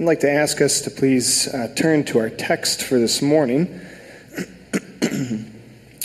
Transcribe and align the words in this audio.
I'd 0.00 0.06
like 0.06 0.20
to 0.20 0.30
ask 0.30 0.62
us 0.62 0.80
to 0.80 0.90
please 0.90 1.46
uh, 1.46 1.74
turn 1.76 2.04
to 2.04 2.20
our 2.20 2.30
text 2.30 2.82
for 2.82 2.98
this 2.98 3.20
morning 3.20 3.66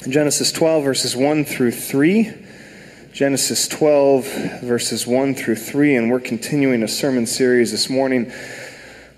Genesis 0.09 0.51
12, 0.51 0.83
verses 0.83 1.15
1 1.15 1.45
through 1.45 1.71
3. 1.71 2.33
Genesis 3.13 3.69
12, 3.69 4.25
verses 4.63 5.07
1 5.07 5.33
through 5.35 5.55
3, 5.55 5.95
and 5.95 6.11
we're 6.11 6.19
continuing 6.19 6.83
a 6.83 6.89
sermon 6.89 7.25
series 7.25 7.71
this 7.71 7.89
morning 7.89 8.33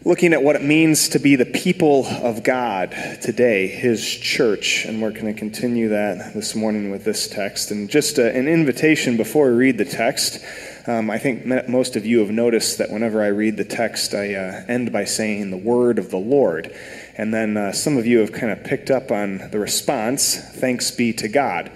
looking 0.06 0.32
at 0.32 0.44
what 0.44 0.56
it 0.56 0.62
means 0.62 1.10
to 1.10 1.18
be 1.18 1.36
the 1.36 1.46
people 1.46 2.06
of 2.06 2.44
God 2.44 2.92
today, 3.20 3.66
His 3.66 4.08
church. 4.08 4.86
And 4.86 5.02
we're 5.02 5.10
going 5.10 5.26
to 5.26 5.34
continue 5.34 5.90
that 5.90 6.36
this 6.36 6.54
morning 6.54 6.92
with 6.92 7.04
this 7.04 7.28
text. 7.28 7.72
And 7.72 7.90
just 7.90 8.20
a, 8.20 8.32
an 8.32 8.48
invitation 8.48 9.18
before 9.18 9.50
we 9.50 9.58
read 9.58 9.80
the 9.80 9.86
text. 9.86 10.40
Um, 10.88 11.10
I 11.10 11.18
think 11.18 11.46
most 11.68 11.98
of 11.98 12.06
you 12.06 12.20
have 12.20 12.32
noticed 12.32 12.78
that 12.78 12.90
whenever 12.90 13.22
I 13.22 13.28
read 13.28 13.58
the 13.58 13.66
text, 13.66 14.14
I 14.14 14.36
uh, 14.36 14.64
end 14.70 14.94
by 14.94 15.04
saying 15.04 15.52
the 15.52 15.58
word 15.58 16.00
of 16.00 16.12
the 16.12 16.18
Lord. 16.18 16.74
And 17.18 17.34
then 17.34 17.58
uh, 17.58 17.74
some 17.74 17.98
of 17.98 18.08
you 18.08 18.20
have 18.20 18.32
kind 18.32 18.54
of 18.54 18.64
picked 18.64 18.90
up 18.90 19.12
on 19.12 19.50
the 19.52 19.60
response, 19.60 20.38
thanks 20.38 20.90
be 20.92 21.12
to 21.14 21.28
God. 21.28 21.72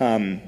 Um, 0.00 0.40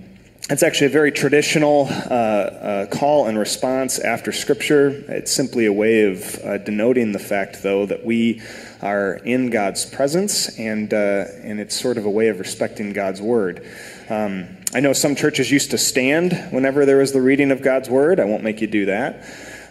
it's 0.51 0.65
actually 0.65 0.87
a 0.87 0.91
very 0.91 1.13
traditional 1.13 1.87
uh, 1.89 2.15
uh, 2.15 2.87
call 2.87 3.29
and 3.29 3.39
response 3.39 4.01
after 4.01 4.33
Scripture. 4.33 4.89
It's 5.07 5.31
simply 5.31 5.67
a 5.67 5.73
way 5.73 6.05
of 6.11 6.39
uh, 6.43 6.59
denoting 6.59 7.13
the 7.13 7.19
fact, 7.21 7.63
though, 7.63 7.87
that 7.87 8.05
we 8.05 8.43
are 8.83 9.17
in 9.17 9.51
God's 9.51 9.85
presence, 9.85 10.59
and, 10.59 10.93
uh, 10.93 11.27
and 11.43 11.61
it's 11.61 11.79
sort 11.79 11.99
of 11.99 12.05
a 12.05 12.11
way 12.11 12.29
of 12.29 12.41
respecting 12.41 12.95
God's 12.95 13.21
Word. 13.21 13.65
Um, 14.09 14.58
I 14.75 14.81
know 14.81 14.93
some 14.93 15.17
churches 15.17 15.51
used 15.51 15.71
to 15.71 15.79
stand 15.79 16.35
whenever 16.51 16.85
there 16.85 16.99
was 16.99 17.13
the 17.13 17.23
reading 17.23 17.51
of 17.51 17.63
God's 17.63 17.89
Word. 17.89 18.21
I 18.21 18.25
won't 18.25 18.43
make 18.43 18.61
you 18.61 18.67
do 18.67 18.85
that. 18.87 19.25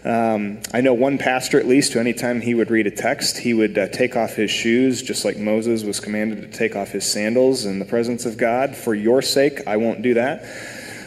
Um, 0.04 0.60
I 0.74 0.82
know 0.82 0.96
one 0.96 1.20
pastor, 1.20 1.60
at 1.60 1.68
least, 1.68 1.94
who 1.94 2.00
anytime 2.00 2.42
he 2.42 2.56
would 2.56 2.72
read 2.72 2.88
a 2.88 2.92
text, 2.92 3.38
he 3.38 3.54
would 3.54 3.78
uh, 3.78 3.90
take 3.90 4.16
off 4.16 4.36
his 4.36 4.50
shoes, 4.50 5.04
just 5.04 5.24
like 5.24 5.38
Moses 5.38 5.84
was 5.84 6.00
commanded 6.00 6.42
to 6.42 6.58
take 6.58 6.76
off 6.76 6.90
his 6.90 7.06
sandals 7.06 7.66
in 7.66 7.78
the 7.78 7.86
presence 7.86 8.26
of 8.26 8.38
God. 8.38 8.76
For 8.76 8.96
your 8.96 9.22
sake, 9.22 9.68
I 9.68 9.78
won't 9.78 10.02
do 10.02 10.16
that. 10.16 10.44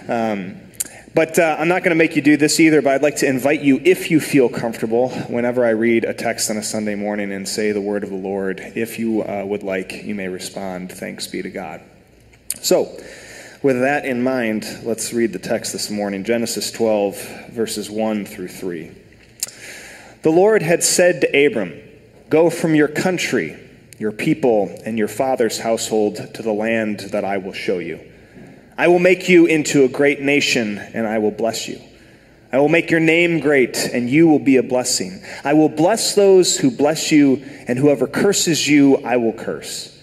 Um, 0.08 0.60
but 1.12 1.40
uh, 1.40 1.56
I'm 1.58 1.66
not 1.66 1.82
going 1.82 1.90
to 1.90 1.96
make 1.96 2.14
you 2.14 2.22
do 2.22 2.36
this 2.36 2.60
either, 2.60 2.82
but 2.82 2.92
I'd 2.92 3.02
like 3.02 3.16
to 3.16 3.26
invite 3.26 3.62
you, 3.62 3.80
if 3.84 4.12
you 4.12 4.20
feel 4.20 4.48
comfortable, 4.48 5.08
whenever 5.26 5.64
I 5.64 5.70
read 5.70 6.04
a 6.04 6.14
text 6.14 6.48
on 6.48 6.56
a 6.56 6.62
Sunday 6.62 6.94
morning 6.94 7.32
and 7.32 7.48
say 7.48 7.72
the 7.72 7.80
word 7.80 8.04
of 8.04 8.10
the 8.10 8.16
Lord, 8.16 8.60
if 8.76 9.00
you 9.00 9.22
uh, 9.22 9.42
would 9.44 9.64
like, 9.64 10.04
you 10.04 10.14
may 10.14 10.28
respond, 10.28 10.92
Thanks 10.92 11.26
be 11.26 11.42
to 11.42 11.50
God. 11.50 11.80
So, 12.62 12.96
with 13.62 13.80
that 13.80 14.06
in 14.06 14.22
mind, 14.22 14.64
let's 14.84 15.12
read 15.12 15.32
the 15.32 15.38
text 15.38 15.72
this 15.72 15.90
morning 15.90 16.24
Genesis 16.24 16.70
12, 16.72 17.50
verses 17.50 17.90
1 17.90 18.24
through 18.24 18.48
3. 18.48 18.90
The 20.22 20.30
Lord 20.30 20.62
had 20.62 20.82
said 20.82 21.20
to 21.20 21.46
Abram, 21.46 21.78
Go 22.30 22.48
from 22.48 22.74
your 22.74 22.88
country, 22.88 23.58
your 23.98 24.12
people, 24.12 24.74
and 24.86 24.96
your 24.96 25.08
father's 25.08 25.58
household 25.58 26.16
to 26.34 26.42
the 26.42 26.52
land 26.52 27.00
that 27.12 27.24
I 27.24 27.36
will 27.36 27.52
show 27.52 27.78
you. 27.78 28.00
I 28.78 28.88
will 28.88 28.98
make 28.98 29.28
you 29.28 29.44
into 29.44 29.84
a 29.84 29.88
great 29.88 30.20
nation, 30.22 30.78
and 30.78 31.06
I 31.06 31.18
will 31.18 31.30
bless 31.30 31.68
you. 31.68 31.80
I 32.52 32.58
will 32.58 32.70
make 32.70 32.90
your 32.90 33.00
name 33.00 33.40
great, 33.40 33.76
and 33.92 34.08
you 34.08 34.26
will 34.26 34.38
be 34.38 34.56
a 34.56 34.62
blessing. 34.62 35.22
I 35.44 35.52
will 35.52 35.68
bless 35.68 36.14
those 36.14 36.56
who 36.56 36.70
bless 36.70 37.12
you, 37.12 37.44
and 37.68 37.78
whoever 37.78 38.06
curses 38.06 38.66
you, 38.66 38.96
I 38.98 39.18
will 39.18 39.34
curse 39.34 39.98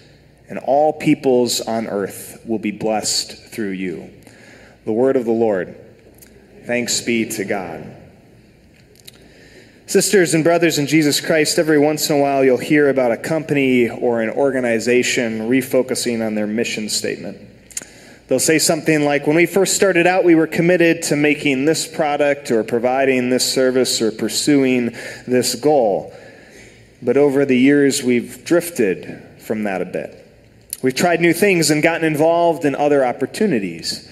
and 0.48 0.58
all 0.58 0.92
peoples 0.92 1.60
on 1.60 1.86
earth 1.86 2.40
will 2.46 2.58
be 2.58 2.70
blessed 2.70 3.47
through 3.58 3.70
you. 3.70 4.08
The 4.84 4.92
word 4.92 5.16
of 5.16 5.24
the 5.24 5.32
Lord. 5.32 5.74
Thanks 6.64 7.00
be 7.00 7.28
to 7.30 7.44
God. 7.44 7.92
Sisters 9.88 10.32
and 10.32 10.44
brothers 10.44 10.78
in 10.78 10.86
Jesus 10.86 11.20
Christ, 11.20 11.58
every 11.58 11.80
once 11.80 12.08
in 12.08 12.14
a 12.14 12.20
while 12.20 12.44
you'll 12.44 12.56
hear 12.56 12.88
about 12.88 13.10
a 13.10 13.16
company 13.16 13.90
or 13.90 14.22
an 14.22 14.30
organization 14.30 15.48
refocusing 15.48 16.24
on 16.24 16.36
their 16.36 16.46
mission 16.46 16.88
statement. 16.88 17.36
They'll 18.28 18.38
say 18.38 18.60
something 18.60 19.04
like, 19.04 19.26
When 19.26 19.34
we 19.34 19.46
first 19.46 19.74
started 19.74 20.06
out, 20.06 20.22
we 20.22 20.36
were 20.36 20.46
committed 20.46 21.02
to 21.04 21.16
making 21.16 21.64
this 21.64 21.84
product 21.84 22.52
or 22.52 22.62
providing 22.62 23.28
this 23.28 23.52
service 23.52 24.00
or 24.00 24.12
pursuing 24.12 24.92
this 25.26 25.56
goal. 25.56 26.14
But 27.02 27.16
over 27.16 27.44
the 27.44 27.58
years, 27.58 28.04
we've 28.04 28.44
drifted 28.44 29.20
from 29.40 29.64
that 29.64 29.82
a 29.82 29.84
bit. 29.84 30.27
We've 30.80 30.94
tried 30.94 31.20
new 31.20 31.32
things 31.32 31.70
and 31.70 31.82
gotten 31.82 32.06
involved 32.06 32.64
in 32.64 32.76
other 32.76 33.04
opportunities. 33.04 34.08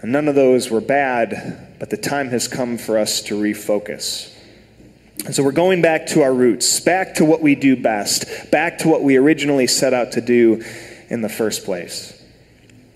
And 0.00 0.10
none 0.10 0.26
of 0.26 0.34
those 0.34 0.70
were 0.70 0.80
bad, 0.80 1.76
but 1.78 1.90
the 1.90 1.96
time 1.96 2.30
has 2.30 2.48
come 2.48 2.78
for 2.78 2.96
us 2.98 3.20
to 3.22 3.40
refocus. 3.40 4.32
And 5.26 5.34
so 5.34 5.44
we're 5.44 5.52
going 5.52 5.82
back 5.82 6.06
to 6.08 6.22
our 6.22 6.32
roots, 6.32 6.80
back 6.80 7.14
to 7.16 7.24
what 7.24 7.42
we 7.42 7.54
do 7.54 7.76
best, 7.76 8.50
back 8.50 8.78
to 8.78 8.88
what 8.88 9.02
we 9.02 9.16
originally 9.16 9.66
set 9.66 9.92
out 9.92 10.12
to 10.12 10.20
do 10.20 10.64
in 11.10 11.20
the 11.20 11.28
first 11.28 11.64
place. 11.64 12.18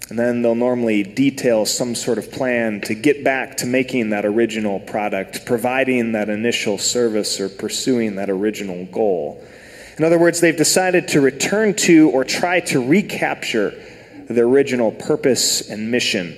And 0.08 0.18
then 0.18 0.40
they'll 0.40 0.54
normally 0.54 1.02
detail 1.02 1.66
some 1.66 1.94
sort 1.94 2.18
of 2.18 2.32
plan 2.32 2.80
to 2.82 2.94
get 2.94 3.22
back 3.22 3.58
to 3.58 3.66
making 3.66 4.10
that 4.10 4.24
original 4.24 4.80
product, 4.80 5.44
providing 5.44 6.12
that 6.12 6.28
initial 6.28 6.78
service, 6.78 7.40
or 7.40 7.48
pursuing 7.48 8.16
that 8.16 8.30
original 8.30 8.86
goal. 8.86 9.44
In 9.98 10.04
other 10.04 10.18
words, 10.18 10.40
they've 10.40 10.56
decided 10.56 11.08
to 11.08 11.20
return 11.20 11.74
to 11.74 12.10
or 12.10 12.24
try 12.24 12.60
to 12.60 12.86
recapture 12.86 13.70
the 14.28 14.42
original 14.42 14.92
purpose 14.92 15.68
and 15.70 15.90
mission 15.90 16.36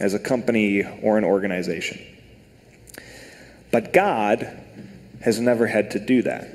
as 0.00 0.14
a 0.14 0.18
company 0.18 0.84
or 1.02 1.18
an 1.18 1.24
organization. 1.24 2.00
But 3.72 3.92
God 3.92 4.48
has 5.22 5.40
never 5.40 5.66
had 5.66 5.92
to 5.92 6.00
do 6.00 6.22
that. 6.22 6.48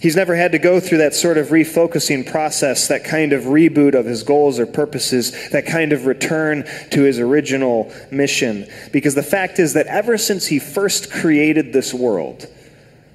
He's 0.00 0.16
never 0.16 0.34
had 0.34 0.50
to 0.52 0.58
go 0.58 0.80
through 0.80 0.98
that 0.98 1.14
sort 1.14 1.38
of 1.38 1.48
refocusing 1.48 2.28
process, 2.28 2.88
that 2.88 3.04
kind 3.04 3.32
of 3.32 3.44
reboot 3.44 3.94
of 3.94 4.04
his 4.04 4.24
goals 4.24 4.58
or 4.58 4.66
purposes, 4.66 5.50
that 5.50 5.64
kind 5.64 5.92
of 5.92 6.06
return 6.06 6.64
to 6.90 7.02
his 7.02 7.20
original 7.20 7.92
mission. 8.10 8.66
Because 8.92 9.14
the 9.14 9.22
fact 9.22 9.60
is 9.60 9.74
that 9.74 9.86
ever 9.86 10.18
since 10.18 10.48
he 10.48 10.58
first 10.58 11.12
created 11.12 11.72
this 11.72 11.94
world, 11.94 12.48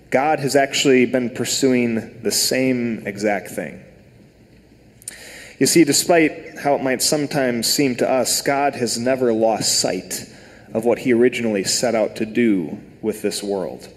God 0.10 0.40
has 0.40 0.56
actually 0.56 1.06
been 1.06 1.30
pursuing 1.30 2.22
the 2.22 2.32
same 2.32 3.06
exact 3.06 3.50
thing. 3.50 3.84
You 5.60 5.66
see, 5.66 5.84
despite 5.84 6.60
how 6.60 6.76
it 6.76 6.84
might 6.84 7.02
sometimes 7.02 7.68
seem 7.68 7.96
to 7.98 8.10
us, 8.10 8.42
God 8.42 8.76
has 8.76 8.98
never 8.98 9.34
lost 9.34 9.80
sight 9.80 10.30
of 10.74 10.86
what 10.86 11.00
he 11.00 11.14
originally 11.14 11.64
set 11.64 11.96
out 11.96 12.16
to 12.18 12.26
do 12.26 12.80
with 13.02 13.22
this 13.22 13.42
world. 13.42 13.90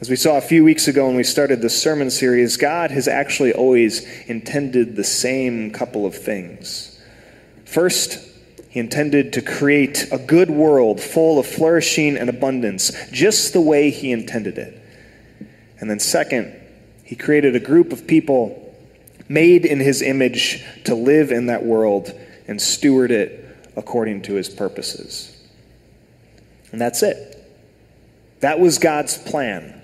As 0.00 0.10
we 0.10 0.16
saw 0.16 0.36
a 0.36 0.42
few 0.42 0.62
weeks 0.62 0.88
ago 0.88 1.06
when 1.06 1.16
we 1.16 1.24
started 1.24 1.62
this 1.62 1.80
sermon 1.80 2.10
series, 2.10 2.56
God 2.56 2.90
has 2.90 3.08
actually 3.08 3.52
always 3.52 4.06
intended 4.26 4.94
the 4.94 5.04
same 5.04 5.72
couple 5.72 6.06
of 6.06 6.14
things. 6.14 7.00
First, 7.64 8.20
he 8.68 8.78
intended 8.78 9.32
to 9.32 9.42
create 9.42 10.06
a 10.12 10.18
good 10.18 10.50
world 10.50 11.00
full 11.00 11.38
of 11.38 11.46
flourishing 11.46 12.16
and 12.16 12.28
abundance, 12.28 12.92
just 13.10 13.52
the 13.52 13.60
way 13.60 13.90
he 13.90 14.12
intended 14.12 14.58
it. 14.58 14.82
And 15.78 15.90
then, 15.90 15.98
second, 15.98 16.54
he 17.04 17.16
created 17.16 17.54
a 17.54 17.60
group 17.60 17.92
of 17.92 18.06
people 18.06 18.62
made 19.28 19.64
in 19.64 19.80
his 19.80 20.02
image 20.02 20.64
to 20.84 20.94
live 20.94 21.30
in 21.30 21.46
that 21.46 21.64
world 21.64 22.12
and 22.48 22.60
steward 22.60 23.10
it 23.10 23.44
according 23.76 24.22
to 24.22 24.34
his 24.34 24.48
purposes. 24.48 25.32
And 26.72 26.80
that's 26.80 27.02
it. 27.02 27.32
That 28.40 28.60
was 28.60 28.78
God's 28.78 29.18
plan. 29.18 29.80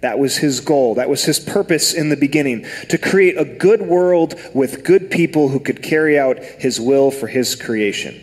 That 0.00 0.18
was 0.18 0.36
his 0.36 0.60
goal. 0.60 0.96
That 0.96 1.08
was 1.08 1.24
his 1.24 1.40
purpose 1.40 1.94
in 1.94 2.08
the 2.08 2.16
beginning 2.16 2.66
to 2.90 2.98
create 2.98 3.38
a 3.38 3.44
good 3.44 3.82
world 3.82 4.34
with 4.54 4.84
good 4.84 5.10
people 5.10 5.48
who 5.48 5.60
could 5.60 5.82
carry 5.82 6.18
out 6.18 6.38
his 6.38 6.80
will 6.80 7.10
for 7.10 7.26
his 7.26 7.56
creation. 7.56 8.20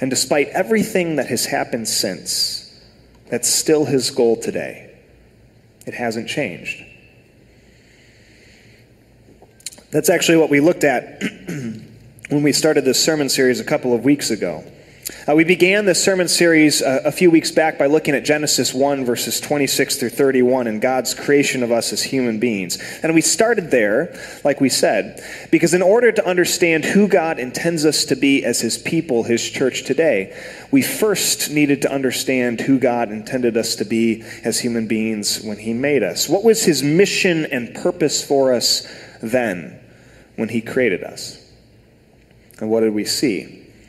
And 0.00 0.10
despite 0.10 0.48
everything 0.48 1.16
that 1.16 1.26
has 1.28 1.46
happened 1.46 1.88
since, 1.88 2.80
that's 3.28 3.48
still 3.48 3.84
his 3.84 4.10
goal 4.10 4.36
today. 4.36 4.85
It 5.86 5.94
hasn't 5.94 6.28
changed. 6.28 6.84
That's 9.90 10.10
actually 10.10 10.38
what 10.38 10.50
we 10.50 10.60
looked 10.60 10.84
at 10.84 11.22
when 12.28 12.42
we 12.42 12.52
started 12.52 12.84
this 12.84 13.02
sermon 13.02 13.28
series 13.28 13.60
a 13.60 13.64
couple 13.64 13.94
of 13.94 14.04
weeks 14.04 14.30
ago. 14.30 14.64
Uh, 15.28 15.36
we 15.36 15.44
began 15.44 15.84
this 15.84 16.02
sermon 16.02 16.26
series 16.26 16.82
uh, 16.82 17.00
a 17.04 17.12
few 17.12 17.30
weeks 17.30 17.52
back 17.52 17.78
by 17.78 17.86
looking 17.86 18.16
at 18.16 18.24
Genesis 18.24 18.74
1, 18.74 19.04
verses 19.04 19.40
26 19.40 19.96
through 19.96 20.08
31, 20.10 20.66
and 20.66 20.80
God's 20.80 21.14
creation 21.14 21.62
of 21.62 21.70
us 21.70 21.92
as 21.92 22.02
human 22.02 22.40
beings. 22.40 22.76
And 23.04 23.14
we 23.14 23.20
started 23.20 23.70
there, 23.70 24.18
like 24.42 24.60
we 24.60 24.68
said, 24.68 25.22
because 25.52 25.74
in 25.74 25.82
order 25.82 26.10
to 26.10 26.26
understand 26.26 26.84
who 26.84 27.06
God 27.06 27.38
intends 27.38 27.84
us 27.84 28.04
to 28.06 28.16
be 28.16 28.44
as 28.44 28.60
His 28.60 28.78
people, 28.78 29.22
His 29.22 29.48
church 29.48 29.84
today, 29.84 30.36
we 30.72 30.82
first 30.82 31.50
needed 31.50 31.82
to 31.82 31.92
understand 31.92 32.60
who 32.60 32.80
God 32.80 33.12
intended 33.12 33.56
us 33.56 33.76
to 33.76 33.84
be 33.84 34.24
as 34.42 34.58
human 34.58 34.88
beings 34.88 35.40
when 35.40 35.58
He 35.58 35.72
made 35.72 36.02
us. 36.02 36.28
What 36.28 36.42
was 36.42 36.64
His 36.64 36.82
mission 36.82 37.46
and 37.46 37.72
purpose 37.76 38.26
for 38.26 38.52
us 38.52 38.84
then, 39.22 39.78
when 40.34 40.48
He 40.48 40.60
created 40.60 41.04
us? 41.04 41.40
And 42.58 42.70
what 42.70 42.80
did 42.80 42.92
we 42.92 43.04
see? 43.04 43.65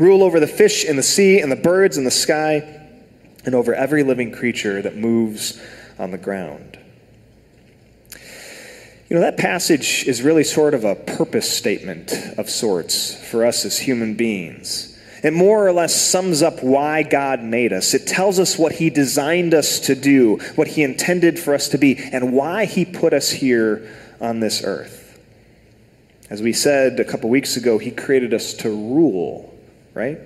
Rule 0.00 0.24
over 0.24 0.40
the 0.40 0.48
fish 0.48 0.84
in 0.84 0.96
the 0.96 1.02
sea 1.02 1.40
and 1.40 1.52
the 1.52 1.56
birds 1.56 1.96
in 1.98 2.04
the 2.04 2.10
sky, 2.10 2.80
and 3.44 3.54
over 3.54 3.74
every 3.74 4.02
living 4.02 4.32
creature 4.32 4.80
that 4.82 4.96
moves 4.96 5.60
on 5.98 6.10
the 6.10 6.18
ground. 6.18 6.78
You 9.10 9.16
know, 9.16 9.20
that 9.20 9.36
passage 9.36 10.04
is 10.06 10.22
really 10.22 10.44
sort 10.44 10.72
of 10.72 10.84
a 10.84 10.94
purpose 10.94 11.50
statement 11.50 12.14
of 12.38 12.48
sorts 12.48 13.14
for 13.30 13.44
us 13.44 13.64
as 13.64 13.78
human 13.78 14.14
beings. 14.14 14.98
It 15.22 15.34
more 15.34 15.66
or 15.66 15.72
less 15.72 15.94
sums 15.94 16.42
up 16.42 16.62
why 16.62 17.02
God 17.02 17.42
made 17.42 17.74
us. 17.74 17.92
It 17.92 18.06
tells 18.06 18.38
us 18.38 18.56
what 18.56 18.72
He 18.72 18.88
designed 18.88 19.52
us 19.52 19.80
to 19.80 19.94
do, 19.94 20.36
what 20.54 20.68
He 20.68 20.82
intended 20.82 21.38
for 21.38 21.54
us 21.54 21.68
to 21.68 21.78
be, 21.78 21.98
and 21.98 22.32
why 22.32 22.64
He 22.64 22.86
put 22.86 23.12
us 23.12 23.30
here 23.30 23.86
on 24.18 24.40
this 24.40 24.64
earth. 24.64 25.20
As 26.30 26.40
we 26.40 26.54
said 26.54 27.00
a 27.00 27.04
couple 27.04 27.28
weeks 27.28 27.58
ago, 27.58 27.76
He 27.76 27.90
created 27.90 28.32
us 28.32 28.54
to 28.54 28.70
rule, 28.70 29.49
right? 29.94 30.18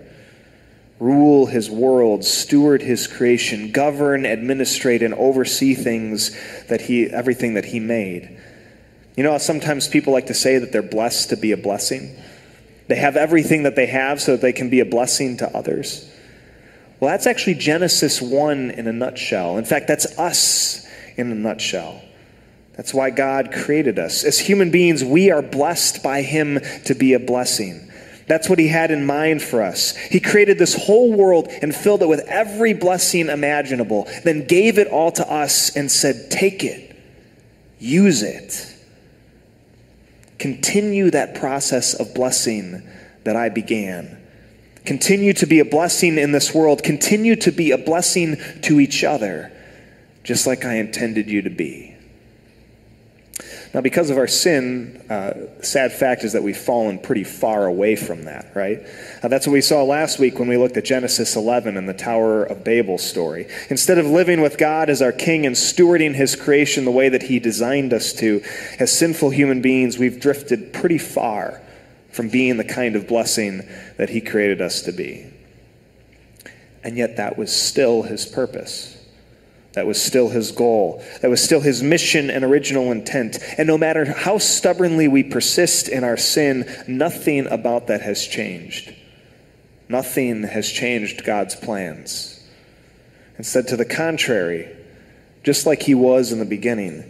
rule 1.00 1.46
his 1.46 1.70
world, 1.70 2.24
steward 2.24 2.82
his 2.82 3.06
creation, 3.06 3.72
govern, 3.72 4.24
administrate, 4.24 5.02
and 5.02 5.14
oversee 5.14 5.74
things 5.74 6.36
that 6.68 6.80
he, 6.80 7.04
everything 7.06 7.54
that 7.54 7.64
he 7.64 7.80
made. 7.80 8.40
You 9.16 9.22
know, 9.22 9.36
sometimes 9.38 9.88
people 9.88 10.12
like 10.12 10.26
to 10.26 10.34
say 10.34 10.58
that 10.58 10.72
they're 10.72 10.82
blessed 10.82 11.30
to 11.30 11.36
be 11.36 11.52
a 11.52 11.56
blessing. 11.56 12.16
They 12.88 12.96
have 12.96 13.16
everything 13.16 13.64
that 13.64 13.76
they 13.76 13.86
have 13.86 14.20
so 14.20 14.32
that 14.32 14.40
they 14.40 14.52
can 14.52 14.70
be 14.70 14.80
a 14.80 14.84
blessing 14.84 15.36
to 15.38 15.56
others. 15.56 16.10
Well, 17.00 17.10
that's 17.10 17.26
actually 17.26 17.54
Genesis 17.54 18.22
1 18.22 18.70
in 18.70 18.86
a 18.86 18.92
nutshell. 18.92 19.58
In 19.58 19.64
fact, 19.64 19.88
that's 19.88 20.18
us 20.18 20.86
in 21.16 21.30
a 21.30 21.34
nutshell. 21.34 22.00
That's 22.76 22.92
why 22.92 23.10
God 23.10 23.52
created 23.52 23.98
us. 23.98 24.24
As 24.24 24.38
human 24.38 24.70
beings, 24.70 25.04
we 25.04 25.30
are 25.30 25.42
blessed 25.42 26.02
by 26.02 26.22
Him 26.22 26.60
to 26.86 26.94
be 26.94 27.12
a 27.12 27.20
blessing. 27.20 27.83
That's 28.26 28.48
what 28.48 28.58
he 28.58 28.68
had 28.68 28.90
in 28.90 29.04
mind 29.04 29.42
for 29.42 29.62
us. 29.62 29.96
He 29.96 30.20
created 30.20 30.58
this 30.58 30.74
whole 30.74 31.12
world 31.12 31.48
and 31.62 31.74
filled 31.74 32.02
it 32.02 32.08
with 32.08 32.20
every 32.20 32.72
blessing 32.72 33.28
imaginable, 33.28 34.08
then 34.24 34.46
gave 34.46 34.78
it 34.78 34.88
all 34.88 35.12
to 35.12 35.30
us 35.30 35.76
and 35.76 35.90
said, 35.90 36.30
Take 36.30 36.64
it, 36.64 36.96
use 37.78 38.22
it. 38.22 38.70
Continue 40.38 41.10
that 41.10 41.34
process 41.34 41.94
of 41.94 42.14
blessing 42.14 42.82
that 43.24 43.36
I 43.36 43.48
began. 43.48 44.20
Continue 44.84 45.32
to 45.34 45.46
be 45.46 45.60
a 45.60 45.64
blessing 45.64 46.18
in 46.18 46.32
this 46.32 46.54
world. 46.54 46.82
Continue 46.82 47.36
to 47.36 47.50
be 47.50 47.70
a 47.70 47.78
blessing 47.78 48.36
to 48.62 48.80
each 48.80 49.02
other, 49.02 49.50
just 50.22 50.46
like 50.46 50.64
I 50.64 50.74
intended 50.74 51.30
you 51.30 51.42
to 51.42 51.50
be. 51.50 51.93
Now, 53.74 53.80
because 53.80 54.08
of 54.08 54.18
our 54.18 54.28
sin, 54.28 55.04
uh, 55.10 55.60
sad 55.60 55.92
fact 55.92 56.22
is 56.22 56.34
that 56.34 56.44
we've 56.44 56.56
fallen 56.56 57.00
pretty 57.00 57.24
far 57.24 57.66
away 57.66 57.96
from 57.96 58.26
that, 58.26 58.52
right? 58.54 58.78
Uh, 59.20 59.26
that's 59.26 59.48
what 59.48 59.52
we 59.52 59.60
saw 59.60 59.82
last 59.82 60.20
week 60.20 60.38
when 60.38 60.46
we 60.46 60.56
looked 60.56 60.76
at 60.76 60.84
Genesis 60.84 61.34
11 61.34 61.76
and 61.76 61.88
the 61.88 61.94
Tower 61.94 62.44
of 62.44 62.62
Babel 62.62 62.98
story. 62.98 63.48
Instead 63.70 63.98
of 63.98 64.06
living 64.06 64.40
with 64.40 64.58
God 64.58 64.88
as 64.88 65.02
our 65.02 65.10
King 65.10 65.44
and 65.44 65.56
stewarding 65.56 66.14
His 66.14 66.36
creation 66.36 66.84
the 66.84 66.92
way 66.92 67.08
that 67.08 67.24
He 67.24 67.40
designed 67.40 67.92
us 67.92 68.12
to, 68.14 68.42
as 68.78 68.96
sinful 68.96 69.30
human 69.30 69.60
beings, 69.60 69.98
we've 69.98 70.20
drifted 70.20 70.72
pretty 70.72 70.98
far 70.98 71.60
from 72.12 72.28
being 72.28 72.58
the 72.58 72.64
kind 72.64 72.94
of 72.94 73.08
blessing 73.08 73.68
that 73.96 74.08
He 74.08 74.20
created 74.20 74.60
us 74.60 74.82
to 74.82 74.92
be. 74.92 75.26
And 76.84 76.96
yet, 76.96 77.16
that 77.16 77.36
was 77.36 77.52
still 77.52 78.02
His 78.02 78.24
purpose. 78.24 79.03
That 79.74 79.86
was 79.86 80.00
still 80.00 80.28
his 80.28 80.52
goal. 80.52 81.02
That 81.20 81.30
was 81.30 81.42
still 81.42 81.60
his 81.60 81.82
mission 81.82 82.30
and 82.30 82.44
original 82.44 82.92
intent. 82.92 83.38
And 83.58 83.66
no 83.66 83.76
matter 83.76 84.04
how 84.04 84.38
stubbornly 84.38 85.08
we 85.08 85.24
persist 85.24 85.88
in 85.88 86.04
our 86.04 86.16
sin, 86.16 86.72
nothing 86.86 87.46
about 87.48 87.88
that 87.88 88.00
has 88.00 88.24
changed. 88.26 88.94
Nothing 89.88 90.44
has 90.44 90.70
changed 90.70 91.24
God's 91.24 91.56
plans. 91.56 92.40
Instead, 93.36 93.66
to 93.68 93.76
the 93.76 93.84
contrary, 93.84 94.68
just 95.42 95.66
like 95.66 95.82
he 95.82 95.94
was 95.94 96.30
in 96.30 96.38
the 96.38 96.44
beginning, 96.44 97.04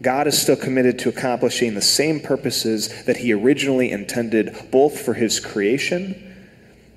God 0.00 0.26
is 0.26 0.40
still 0.40 0.56
committed 0.56 0.98
to 1.00 1.10
accomplishing 1.10 1.74
the 1.74 1.82
same 1.82 2.20
purposes 2.20 3.04
that 3.04 3.18
he 3.18 3.32
originally 3.32 3.90
intended, 3.90 4.56
both 4.70 5.00
for 5.00 5.14
his 5.14 5.38
creation 5.38 6.34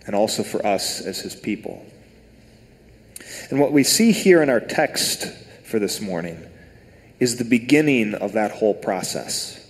and 0.07 0.15
also 0.15 0.41
for 0.41 0.65
us 0.65 1.01
as 1.01 1.19
his 1.19 1.35
people. 1.35 1.85
And 3.49 3.59
what 3.59 3.71
we 3.71 3.83
see 3.83 4.11
here 4.11 4.41
in 4.41 4.49
our 4.49 4.59
text 4.59 5.27
for 5.63 5.79
this 5.79 6.01
morning 6.01 6.43
is 7.19 7.37
the 7.37 7.45
beginning 7.45 8.13
of 8.13 8.33
that 8.33 8.51
whole 8.51 8.73
process. 8.73 9.61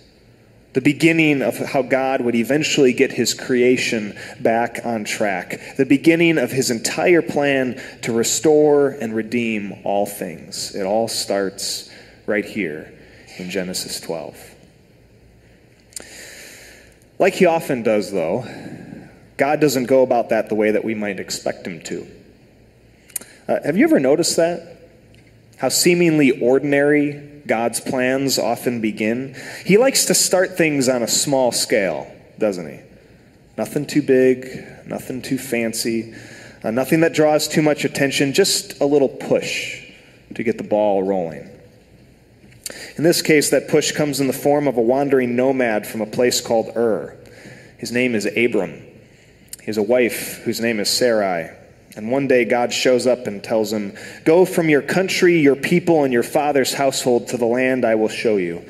The 0.72 0.80
beginning 0.80 1.40
of 1.40 1.56
how 1.56 1.82
God 1.82 2.20
would 2.20 2.34
eventually 2.34 2.92
get 2.92 3.12
his 3.12 3.32
creation 3.32 4.18
back 4.40 4.80
on 4.84 5.04
track. 5.04 5.76
The 5.76 5.86
beginning 5.86 6.36
of 6.36 6.50
his 6.50 6.70
entire 6.70 7.22
plan 7.22 7.80
to 8.02 8.12
restore 8.12 8.90
and 8.90 9.14
redeem 9.14 9.72
all 9.84 10.04
things. 10.04 10.74
It 10.74 10.84
all 10.84 11.08
starts 11.08 11.90
right 12.26 12.44
here 12.44 12.92
in 13.38 13.48
Genesis 13.48 14.00
12. 14.00 14.54
Like 17.18 17.34
he 17.34 17.46
often 17.46 17.82
does, 17.82 18.12
though, 18.12 18.44
God 19.38 19.60
doesn't 19.60 19.84
go 19.84 20.02
about 20.02 20.28
that 20.30 20.48
the 20.48 20.54
way 20.54 20.72
that 20.72 20.84
we 20.84 20.94
might 20.94 21.20
expect 21.20 21.66
him 21.66 21.80
to. 21.84 22.06
Uh, 23.48 23.60
have 23.64 23.76
you 23.76 23.84
ever 23.84 24.00
noticed 24.00 24.36
that? 24.36 24.78
How 25.58 25.68
seemingly 25.68 26.40
ordinary 26.40 27.42
God's 27.46 27.80
plans 27.80 28.38
often 28.38 28.80
begin? 28.80 29.36
He 29.64 29.78
likes 29.78 30.06
to 30.06 30.14
start 30.14 30.56
things 30.56 30.88
on 30.88 31.02
a 31.02 31.08
small 31.08 31.52
scale, 31.52 32.10
doesn't 32.38 32.68
he? 32.68 32.80
Nothing 33.56 33.86
too 33.86 34.02
big, 34.02 34.66
nothing 34.86 35.22
too 35.22 35.38
fancy, 35.38 36.14
uh, 36.64 36.72
nothing 36.72 37.00
that 37.00 37.14
draws 37.14 37.46
too 37.46 37.62
much 37.62 37.84
attention, 37.84 38.32
just 38.32 38.80
a 38.80 38.84
little 38.84 39.08
push 39.08 39.92
to 40.34 40.42
get 40.42 40.58
the 40.58 40.64
ball 40.64 41.04
rolling. 41.04 41.48
In 42.96 43.04
this 43.04 43.22
case, 43.22 43.50
that 43.50 43.68
push 43.68 43.92
comes 43.92 44.18
in 44.20 44.26
the 44.26 44.32
form 44.32 44.66
of 44.66 44.76
a 44.76 44.82
wandering 44.82 45.36
nomad 45.36 45.86
from 45.86 46.00
a 46.00 46.06
place 46.06 46.40
called 46.40 46.76
Ur. 46.76 47.16
His 47.78 47.92
name 47.92 48.14
is 48.16 48.26
Abram. 48.26 48.72
He 49.60 49.66
has 49.66 49.76
a 49.76 49.82
wife 49.82 50.42
whose 50.42 50.60
name 50.60 50.80
is 50.80 50.90
Sarai. 50.90 51.50
And 51.96 52.10
one 52.10 52.28
day 52.28 52.44
God 52.44 52.74
shows 52.74 53.06
up 53.06 53.26
and 53.26 53.42
tells 53.42 53.72
him, 53.72 53.96
Go 54.24 54.44
from 54.44 54.68
your 54.68 54.82
country, 54.82 55.40
your 55.40 55.56
people, 55.56 56.04
and 56.04 56.12
your 56.12 56.22
father's 56.22 56.74
household 56.74 57.28
to 57.28 57.38
the 57.38 57.46
land 57.46 57.86
I 57.86 57.94
will 57.94 58.10
show 58.10 58.36
you. 58.36 58.68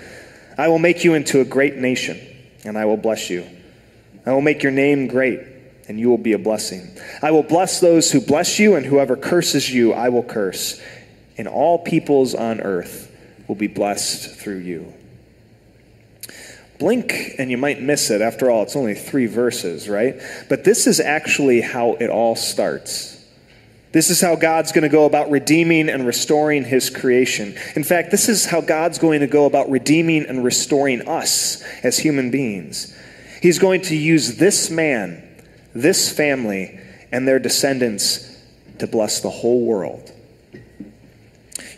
I 0.56 0.68
will 0.68 0.78
make 0.78 1.04
you 1.04 1.14
into 1.14 1.40
a 1.40 1.45
great 1.45 1.76
nation, 1.76 2.21
and 2.64 2.78
I 2.78 2.85
will 2.85 2.97
bless 2.97 3.28
you. 3.28 3.45
I 4.25 4.33
will 4.33 4.40
make 4.40 4.62
your 4.62 4.73
name 4.73 5.09
great, 5.09 5.40
and 5.88 5.99
you 5.99 6.09
will 6.09 6.18
be 6.18 6.35
a 6.35 6.38
blessing. 6.38 6.88
I 7.21 7.33
will 7.33 7.42
bless 7.42 7.80
those 7.80 8.12
who 8.12 8.21
bless 8.21 8.61
you, 8.61 8.76
and 8.76 8.87
whoever 8.87 9.16
curses 9.16 9.68
you, 9.68 9.92
I 9.92 10.09
will 10.09 10.23
curse. 10.23 10.80
And 11.37 11.49
all 11.49 11.80
peoples 11.80 12.35
on 12.35 12.61
earth 12.61 13.12
will 13.49 13.56
be 13.56 13.66
blessed 13.66 14.37
through 14.37 14.59
you. 14.59 14.95
Blink 16.78 17.35
and 17.38 17.50
you 17.50 17.56
might 17.56 17.80
miss 17.80 18.11
it. 18.11 18.21
After 18.21 18.50
all, 18.50 18.62
it's 18.62 18.76
only 18.76 18.95
three 18.95 19.26
verses, 19.26 19.88
right? 19.88 20.21
But 20.49 20.64
this 20.64 20.87
is 20.87 21.00
actually 21.00 21.61
how 21.61 21.95
it 21.95 22.11
all 22.11 22.37
starts. 22.37 23.16
This 23.97 24.11
is 24.11 24.21
how 24.21 24.37
God's 24.37 24.73
going 24.73 24.83
to 24.83 24.91
go 24.91 25.07
about 25.07 25.31
redeeming 25.31 25.88
and 25.88 26.07
restoring 26.07 26.65
his 26.65 26.91
creation. 26.91 27.57
In 27.76 27.83
fact, 27.83 28.11
this 28.11 28.29
is 28.29 28.45
how 28.45 28.61
God's 28.61 28.99
going 28.99 29.21
to 29.21 29.26
go 29.26 29.47
about 29.47 29.71
redeeming 29.71 30.26
and 30.26 30.45
restoring 30.45 31.09
us 31.09 31.62
as 31.83 31.97
human 31.97 32.31
beings. 32.31 32.95
He's 33.41 33.59
going 33.59 33.81
to 33.81 33.97
use 33.97 34.37
this 34.37 34.69
man, 34.69 35.26
this 35.75 36.12
family, 36.12 36.79
and 37.11 37.26
their 37.26 37.38
descendants 37.38 38.38
to 38.81 38.87
bless 38.87 39.21
the 39.21 39.31
whole 39.31 39.65
world. 39.65 40.12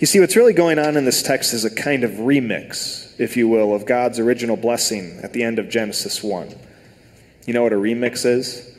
You 0.00 0.08
see, 0.08 0.18
what's 0.18 0.34
really 0.34 0.54
going 0.54 0.80
on 0.80 0.96
in 0.96 1.04
this 1.04 1.22
text 1.22 1.54
is 1.54 1.64
a 1.64 1.72
kind 1.72 2.02
of 2.02 2.10
remix, 2.10 3.14
if 3.20 3.37
you 3.37 3.46
will, 3.46 3.72
of 3.72 3.87
God's 3.87 4.18
original 4.18 4.56
blessing 4.56 5.20
at 5.22 5.34
the 5.34 5.44
end 5.44 5.60
of 5.60 5.68
Genesis 5.68 6.20
1. 6.25 6.52
You 7.46 7.54
know 7.54 7.62
what 7.62 7.72
a 7.72 7.76
remix 7.76 8.26
is? 8.26 8.75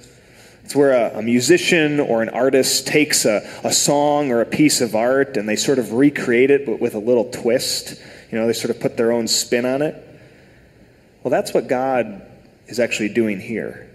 It's 0.70 0.76
where 0.76 0.92
a, 0.92 1.18
a, 1.18 1.22
musician 1.24 2.00
or 2.00 2.22
an 2.22 2.30
artist 2.30 2.86
takes 2.86 3.26
a, 3.26 3.38
a 3.64 3.74
song 3.74 4.30
or 4.30 4.42
a 4.42 4.46
piece 4.46 4.82
of 4.82 4.94
art 4.94 5.36
and 5.36 5.50
they 5.50 5.56
sort 5.56 5.80
of 5.80 5.94
recreate 5.94 6.52
it, 6.52 6.68
but 6.68 6.80
with 6.80 6.94
a 6.94 7.00
little 7.00 7.28
twist. 7.32 8.00
You 8.32 8.38
know, 8.38 8.46
they 8.46 8.54
sort 8.54 8.70
of 8.70 8.80
put 8.80 8.96
their 8.96 9.12
own 9.12 9.28
spin 9.28 9.66
on 9.66 9.82
it. 9.82 9.96
Well, 11.24 11.32
that's 11.32 11.56
what 11.56 11.68
God 11.68 12.22
is 12.68 12.80
actually 12.80 13.10
doing 13.10 13.40
here. 13.40 13.90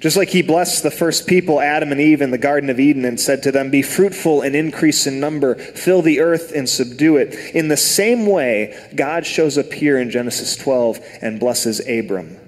Just 0.00 0.16
like 0.16 0.30
he 0.30 0.42
blessed 0.42 0.82
the 0.82 0.90
first 0.90 1.28
people, 1.28 1.60
Adam 1.60 1.92
and 1.92 2.00
Eve, 2.00 2.20
in 2.20 2.32
the 2.32 2.36
Garden 2.36 2.68
of 2.68 2.80
Eden 2.80 3.04
and 3.04 3.20
said 3.20 3.44
to 3.44 3.52
them, 3.52 3.70
Be 3.70 3.82
fruitful 3.82 4.42
and 4.42 4.56
increase 4.56 5.06
in 5.06 5.20
number, 5.20 5.54
fill 5.54 6.02
the 6.02 6.18
earth 6.18 6.50
and 6.52 6.68
subdue 6.68 7.16
it. 7.16 7.32
In 7.54 7.68
the 7.68 7.76
same 7.76 8.26
way, 8.26 8.76
God 8.96 9.24
shows 9.24 9.56
up 9.56 9.72
here 9.72 10.00
in 10.00 10.10
Genesis 10.10 10.56
12 10.56 10.98
and 11.22 11.38
blesses 11.38 11.78
Abram. 11.88 12.40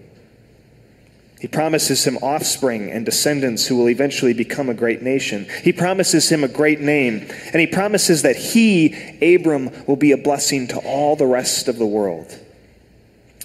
He 1.42 1.48
promises 1.48 2.06
him 2.06 2.18
offspring 2.18 2.88
and 2.92 3.04
descendants 3.04 3.66
who 3.66 3.74
will 3.74 3.88
eventually 3.88 4.32
become 4.32 4.68
a 4.68 4.74
great 4.74 5.02
nation. 5.02 5.48
He 5.64 5.72
promises 5.72 6.30
him 6.30 6.44
a 6.44 6.48
great 6.48 6.80
name. 6.80 7.26
And 7.46 7.56
he 7.56 7.66
promises 7.66 8.22
that 8.22 8.36
he, 8.36 8.94
Abram, 9.20 9.72
will 9.88 9.96
be 9.96 10.12
a 10.12 10.16
blessing 10.16 10.68
to 10.68 10.78
all 10.78 11.16
the 11.16 11.26
rest 11.26 11.66
of 11.66 11.78
the 11.78 11.84
world. 11.84 12.38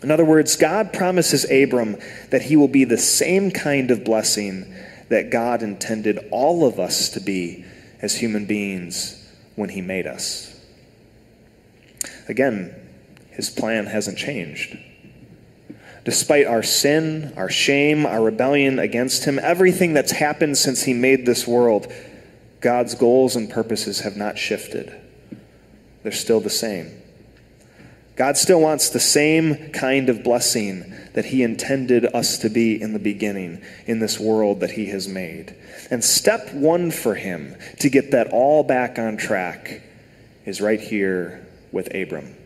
In 0.03 0.11
other 0.11 0.25
words, 0.25 0.55
God 0.57 0.93
promises 0.93 1.49
Abram 1.49 1.97
that 2.29 2.43
he 2.43 2.55
will 2.55 2.67
be 2.67 2.83
the 2.83 2.99
same 2.99 3.49
kind 3.49 3.89
of 3.89 4.03
blessing 4.03 4.71
that 5.09 5.31
God 5.31 5.63
intended 5.63 6.19
all 6.29 6.67
of 6.67 6.79
us 6.79 7.09
to 7.09 7.19
be 7.19 7.65
as 7.99 8.15
human 8.15 8.45
beings 8.45 9.27
when 9.55 9.69
he 9.69 9.81
made 9.81 10.05
us. 10.05 10.55
Again, 12.29 12.75
his 13.31 13.49
plan 13.49 13.87
hasn't 13.87 14.19
changed. 14.19 14.77
Despite 16.07 16.47
our 16.47 16.63
sin, 16.63 17.33
our 17.35 17.49
shame, 17.49 18.05
our 18.05 18.21
rebellion 18.21 18.79
against 18.79 19.25
him, 19.25 19.37
everything 19.39 19.91
that's 19.91 20.13
happened 20.13 20.57
since 20.57 20.83
he 20.83 20.93
made 20.93 21.25
this 21.25 21.45
world, 21.45 21.91
God's 22.61 22.95
goals 22.95 23.35
and 23.35 23.49
purposes 23.49 23.99
have 23.99 24.15
not 24.15 24.37
shifted. 24.37 24.95
They're 26.03 26.13
still 26.13 26.39
the 26.39 26.49
same. 26.49 26.89
God 28.15 28.37
still 28.37 28.61
wants 28.61 28.89
the 28.89 29.01
same 29.01 29.71
kind 29.71 30.07
of 30.07 30.23
blessing 30.23 30.95
that 31.11 31.25
He 31.25 31.43
intended 31.43 32.05
us 32.05 32.37
to 32.37 32.49
be 32.49 32.81
in 32.81 32.93
the 32.93 32.99
beginning 32.99 33.61
in 33.85 33.99
this 33.99 34.17
world 34.17 34.61
that 34.61 34.71
He 34.71 34.85
has 34.85 35.09
made. 35.09 35.57
And 35.91 36.01
step 36.01 36.53
one 36.53 36.89
for 36.89 37.15
Him 37.15 37.57
to 37.79 37.89
get 37.89 38.11
that 38.11 38.29
all 38.31 38.63
back 38.63 38.97
on 38.97 39.17
track 39.17 39.81
is 40.45 40.61
right 40.61 40.79
here 40.79 41.45
with 41.73 41.93
Abram. 41.93 42.36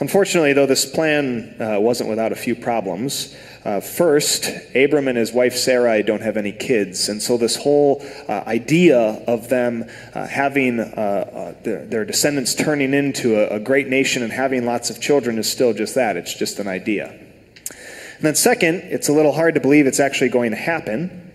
Unfortunately, 0.00 0.52
though, 0.52 0.66
this 0.66 0.86
plan 0.86 1.56
uh, 1.60 1.80
wasn't 1.80 2.08
without 2.08 2.30
a 2.30 2.36
few 2.36 2.54
problems. 2.54 3.34
Uh, 3.64 3.80
first, 3.80 4.48
Abram 4.74 5.08
and 5.08 5.18
his 5.18 5.32
wife 5.32 5.56
Sarai 5.56 6.04
don't 6.04 6.22
have 6.22 6.36
any 6.36 6.52
kids, 6.52 7.08
and 7.08 7.20
so 7.20 7.36
this 7.36 7.56
whole 7.56 8.06
uh, 8.28 8.44
idea 8.46 8.98
of 9.26 9.48
them 9.48 9.84
uh, 10.14 10.26
having 10.28 10.78
uh, 10.78 10.84
uh, 10.84 11.62
their, 11.64 11.84
their, 11.84 12.04
descendants 12.04 12.54
turning 12.54 12.94
into 12.94 13.34
a, 13.34 13.56
a 13.56 13.60
great 13.60 13.88
nation 13.88 14.22
and 14.22 14.32
having 14.32 14.64
lots 14.64 14.88
of 14.88 15.00
children 15.00 15.36
is 15.36 15.50
still 15.50 15.74
just 15.74 15.96
that. 15.96 16.16
It's 16.16 16.32
just 16.32 16.60
an 16.60 16.68
idea. 16.68 17.08
And 17.08 18.22
then, 18.22 18.36
second, 18.36 18.76
it's 18.84 19.08
a 19.08 19.12
little 19.12 19.32
hard 19.32 19.54
to 19.54 19.60
believe 19.60 19.88
it's 19.88 20.00
actually 20.00 20.30
going 20.30 20.52
to 20.52 20.56
happen. 20.56 21.32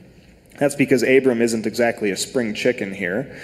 That's 0.58 0.76
because 0.76 1.04
Abram 1.04 1.42
isn't 1.42 1.66
exactly 1.66 2.12
a 2.12 2.18
spring 2.18 2.54
chicken 2.54 2.94
here. 2.94 3.38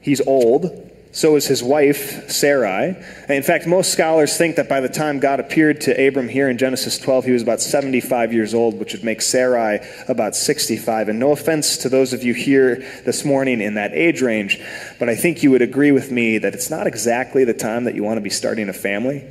He's 0.00 0.20
old, 0.26 0.87
so 1.10 1.36
is 1.36 1.46
his 1.46 1.62
wife, 1.62 2.30
Sarai. 2.30 2.96
In 3.28 3.42
fact, 3.42 3.66
most 3.66 3.92
scholars 3.92 4.36
think 4.36 4.56
that 4.56 4.68
by 4.68 4.80
the 4.80 4.88
time 4.88 5.20
God 5.20 5.40
appeared 5.40 5.80
to 5.82 6.06
Abram 6.06 6.28
here 6.28 6.48
in 6.48 6.58
Genesis 6.58 6.98
12, 6.98 7.24
he 7.24 7.30
was 7.32 7.42
about 7.42 7.60
75 7.60 8.32
years 8.32 8.52
old, 8.52 8.78
which 8.78 8.92
would 8.92 9.02
make 9.04 9.22
Sarai 9.22 9.80
about 10.06 10.36
65. 10.36 11.08
And 11.08 11.18
no 11.18 11.32
offense 11.32 11.78
to 11.78 11.88
those 11.88 12.12
of 12.12 12.22
you 12.22 12.34
here 12.34 12.76
this 13.04 13.24
morning 13.24 13.60
in 13.60 13.74
that 13.74 13.92
age 13.94 14.20
range, 14.20 14.60
but 14.98 15.08
I 15.08 15.16
think 15.16 15.42
you 15.42 15.50
would 15.50 15.62
agree 15.62 15.92
with 15.92 16.10
me 16.10 16.38
that 16.38 16.54
it's 16.54 16.70
not 16.70 16.86
exactly 16.86 17.44
the 17.44 17.54
time 17.54 17.84
that 17.84 17.94
you 17.94 18.04
want 18.04 18.18
to 18.18 18.22
be 18.22 18.30
starting 18.30 18.68
a 18.68 18.74
family. 18.74 19.24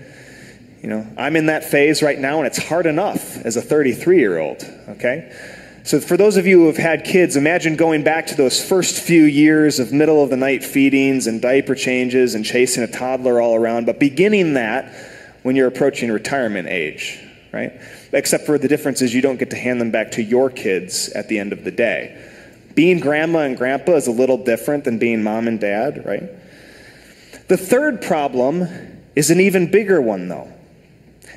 You 0.81 0.89
know, 0.89 1.07
I'm 1.17 1.35
in 1.35 1.47
that 1.47 1.63
phase 1.63 2.01
right 2.01 2.17
now, 2.17 2.37
and 2.39 2.47
it's 2.47 2.63
hard 2.63 2.85
enough 2.85 3.37
as 3.45 3.55
a 3.55 3.61
33 3.61 4.19
year 4.19 4.39
old, 4.39 4.63
okay? 4.89 5.31
So, 5.87 6.01
for 6.01 6.17
those 6.17 6.35
of 6.35 6.45
you 6.45 6.59
who 6.59 6.67
have 6.67 6.75
had 6.75 7.05
kids, 7.05 7.37
imagine 7.37 7.77
going 7.77 8.03
back 8.03 8.27
to 8.27 8.35
those 8.35 8.61
first 8.61 8.99
few 8.99 9.23
years 9.23 9.79
of 9.79 9.93
middle 9.93 10.21
of 10.21 10.29
the 10.29 10.35
night 10.35 10.61
feedings 10.61 11.27
and 11.27 11.41
diaper 11.41 11.75
changes 11.75 12.35
and 12.35 12.43
chasing 12.43 12.83
a 12.83 12.87
toddler 12.87 13.39
all 13.39 13.55
around, 13.55 13.85
but 13.85 13.97
beginning 13.97 14.55
that 14.55 14.93
when 15.43 15.55
you're 15.55 15.69
approaching 15.69 16.11
retirement 16.11 16.67
age, 16.67 17.17
right? 17.53 17.71
Except 18.11 18.45
for 18.45 18.57
the 18.57 18.67
difference 18.67 19.01
is 19.01 19.13
you 19.13 19.21
don't 19.21 19.39
get 19.39 19.51
to 19.51 19.55
hand 19.55 19.79
them 19.79 19.89
back 19.89 20.11
to 20.11 20.21
your 20.21 20.49
kids 20.49 21.07
at 21.13 21.29
the 21.29 21.39
end 21.39 21.53
of 21.53 21.63
the 21.63 21.71
day. 21.71 22.21
Being 22.75 22.99
grandma 22.99 23.43
and 23.43 23.55
grandpa 23.55 23.93
is 23.93 24.07
a 24.07 24.11
little 24.11 24.43
different 24.43 24.83
than 24.83 24.99
being 24.99 25.23
mom 25.23 25.47
and 25.47 25.57
dad, 25.57 26.05
right? 26.05 26.29
The 27.47 27.55
third 27.55 28.01
problem 28.01 28.67
is 29.15 29.31
an 29.31 29.39
even 29.39 29.71
bigger 29.71 30.01
one, 30.01 30.27
though. 30.27 30.51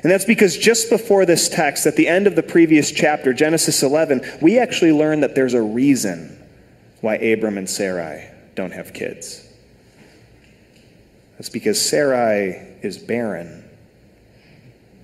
And 0.03 0.11
that's 0.11 0.25
because 0.25 0.57
just 0.57 0.89
before 0.89 1.25
this 1.25 1.47
text, 1.47 1.85
at 1.85 1.95
the 1.95 2.07
end 2.07 2.25
of 2.25 2.35
the 2.35 2.43
previous 2.43 2.91
chapter, 2.91 3.33
Genesis 3.33 3.83
11, 3.83 4.21
we 4.41 4.57
actually 4.57 4.91
learn 4.91 5.19
that 5.19 5.35
there's 5.35 5.53
a 5.53 5.61
reason 5.61 6.37
why 7.01 7.15
Abram 7.15 7.57
and 7.57 7.69
Sarai 7.69 8.29
don't 8.55 8.71
have 8.71 8.93
kids. 8.93 9.47
That's 11.33 11.49
because 11.49 11.83
Sarai 11.83 12.77
is 12.81 12.97
barren. 12.97 13.63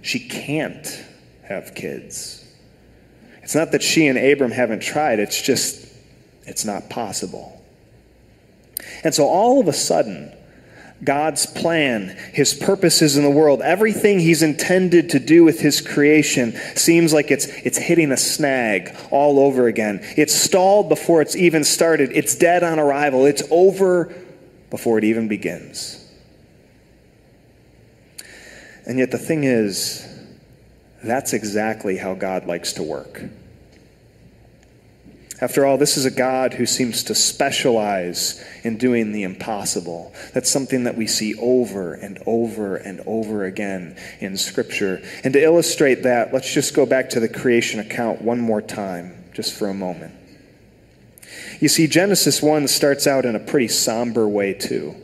She 0.01 0.19
can't 0.19 1.03
have 1.43 1.75
kids. 1.75 2.45
It's 3.43 3.55
not 3.55 3.71
that 3.71 3.83
she 3.83 4.07
and 4.07 4.17
Abram 4.17 4.51
haven't 4.51 4.81
tried, 4.81 5.19
it's 5.19 5.41
just, 5.41 5.87
it's 6.45 6.65
not 6.65 6.89
possible. 6.89 7.63
And 9.03 9.13
so 9.13 9.25
all 9.25 9.59
of 9.59 9.67
a 9.67 9.73
sudden, 9.73 10.36
God's 11.03 11.45
plan, 11.45 12.17
His 12.33 12.53
purposes 12.53 13.17
in 13.17 13.23
the 13.23 13.29
world, 13.29 13.61
everything 13.61 14.19
He's 14.19 14.41
intended 14.41 15.11
to 15.11 15.19
do 15.19 15.43
with 15.43 15.59
His 15.59 15.79
creation 15.79 16.53
seems 16.75 17.13
like 17.13 17.29
it's, 17.29 17.45
it's 17.47 17.77
hitting 17.77 18.11
a 18.11 18.17
snag 18.17 18.95
all 19.11 19.39
over 19.39 19.67
again. 19.67 19.99
It's 20.17 20.33
stalled 20.33 20.89
before 20.89 21.21
it's 21.21 21.35
even 21.35 21.63
started. 21.63 22.11
It's 22.13 22.35
dead 22.35 22.63
on 22.63 22.79
arrival. 22.79 23.25
It's 23.25 23.43
over 23.51 24.13
before 24.69 24.97
it 24.97 25.03
even 25.03 25.27
begins. 25.27 26.03
And 28.85 28.97
yet, 28.97 29.11
the 29.11 29.17
thing 29.17 29.43
is, 29.43 30.07
that's 31.03 31.33
exactly 31.33 31.97
how 31.97 32.15
God 32.15 32.45
likes 32.45 32.73
to 32.73 32.83
work. 32.83 33.21
After 35.39 35.65
all, 35.65 35.77
this 35.77 35.97
is 35.97 36.05
a 36.05 36.11
God 36.11 36.55
who 36.55 36.65
seems 36.65 37.03
to 37.03 37.15
specialize 37.15 38.43
in 38.63 38.77
doing 38.77 39.11
the 39.11 39.21
impossible. 39.21 40.11
That's 40.33 40.49
something 40.49 40.85
that 40.85 40.97
we 40.97 41.05
see 41.05 41.35
over 41.35 41.93
and 41.93 42.17
over 42.25 42.75
and 42.77 43.01
over 43.05 43.45
again 43.45 43.97
in 44.19 44.35
Scripture. 44.35 45.01
And 45.23 45.33
to 45.33 45.43
illustrate 45.43 46.03
that, 46.03 46.33
let's 46.33 46.51
just 46.51 46.73
go 46.73 46.87
back 46.87 47.11
to 47.11 47.19
the 47.19 47.29
creation 47.29 47.79
account 47.79 48.21
one 48.21 48.39
more 48.39 48.63
time, 48.63 49.25
just 49.31 49.53
for 49.53 49.69
a 49.69 49.75
moment. 49.75 50.15
You 51.59 51.69
see, 51.69 51.85
Genesis 51.85 52.41
1 52.41 52.67
starts 52.67 53.05
out 53.05 53.23
in 53.23 53.35
a 53.35 53.39
pretty 53.39 53.67
somber 53.67 54.27
way, 54.27 54.53
too. 54.53 54.95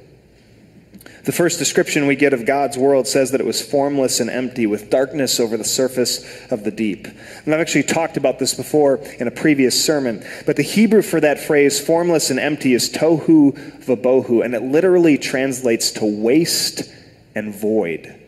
The 1.24 1.32
first 1.32 1.58
description 1.58 2.06
we 2.06 2.18
get 2.18 2.34
of 2.34 2.46
God's 2.46 2.78
world 2.78 3.08
says 3.08 3.32
that 3.32 3.40
it 3.40 3.48
was 3.48 3.62
formless 3.62 4.20
and 4.20 4.30
empty, 4.30 4.66
with 4.66 4.90
darkness 4.90 5.40
over 5.40 5.56
the 5.56 5.64
surface 5.64 6.26
of 6.52 6.66
the 6.66 6.72
deep. 6.72 7.08
And 7.08 7.54
I've 7.54 7.62
actually 7.62 7.84
talked 7.84 8.18
about 8.18 8.40
this 8.40 8.54
before 8.54 8.98
in 8.98 9.28
a 9.28 9.32
previous 9.32 9.86
sermon, 9.86 10.26
but 10.46 10.58
the 10.58 10.64
Hebrew 10.64 11.02
for 11.02 11.22
that 11.22 11.40
phrase, 11.40 11.80
formless 11.80 12.30
and 12.30 12.40
empty, 12.40 12.74
is 12.74 12.90
tohu 12.90 13.54
vabohu, 13.86 14.44
and 14.44 14.54
it 14.54 14.64
literally 14.64 15.18
translates 15.18 15.92
to 15.92 16.06
waste 16.06 16.92
and 17.36 17.56
void. 17.56 18.20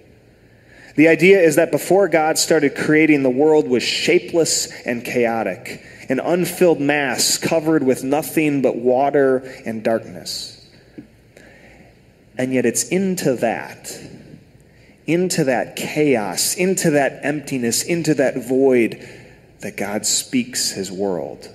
The 0.95 1.09
idea 1.09 1.41
is 1.41 1.57
that 1.57 1.71
before 1.71 2.07
God 2.07 2.37
started 2.37 2.75
creating, 2.75 3.23
the 3.23 3.29
world 3.29 3.67
was 3.67 3.83
shapeless 3.83 4.71
and 4.85 5.03
chaotic, 5.03 5.83
an 6.07 6.21
unfilled 6.21 6.79
mass 6.79 7.37
covered 7.37 7.83
with 7.83 8.05
nothing 8.05 8.61
but 8.61 8.77
water 8.77 9.39
and 9.65 9.83
darkness. 9.83 10.54
And 12.37 12.53
yet 12.53 12.65
it's 12.65 12.83
into 12.89 13.35
that, 13.37 13.97
into 15.05 15.45
that 15.45 15.75
chaos, 15.75 16.55
into 16.55 16.91
that 16.91 17.19
emptiness, 17.23 17.83
into 17.83 18.13
that 18.15 18.37
void 18.37 19.07
that 19.61 19.77
God 19.77 20.05
speaks 20.05 20.71
his 20.71 20.91
world. 20.91 21.49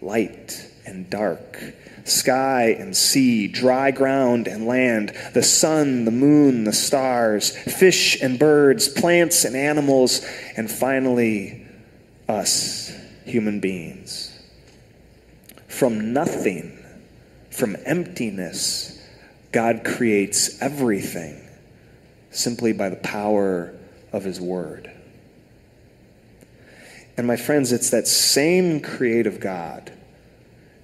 Light 0.00 0.70
and 0.86 1.10
dark, 1.10 1.58
sky 2.04 2.76
and 2.78 2.96
sea, 2.96 3.48
dry 3.48 3.90
ground 3.90 4.46
and 4.46 4.66
land, 4.66 5.12
the 5.34 5.42
sun, 5.42 6.04
the 6.04 6.10
moon, 6.10 6.64
the 6.64 6.72
stars, 6.72 7.50
fish 7.50 8.20
and 8.22 8.38
birds, 8.38 8.88
plants 8.88 9.44
and 9.44 9.56
animals, 9.56 10.24
and 10.56 10.70
finally, 10.70 11.66
us, 12.28 12.92
human 13.24 13.60
beings. 13.60 14.32
From 15.68 16.12
nothing 16.12 16.85
from 17.56 17.76
emptiness, 17.86 19.02
God 19.50 19.82
creates 19.84 20.60
everything 20.60 21.40
simply 22.30 22.72
by 22.72 22.90
the 22.90 22.96
power 22.96 23.74
of 24.12 24.24
His 24.24 24.40
Word. 24.40 24.90
And 27.16 27.26
my 27.26 27.36
friends, 27.36 27.72
it's 27.72 27.90
that 27.90 28.06
same 28.06 28.80
creative 28.80 29.40
God 29.40 29.90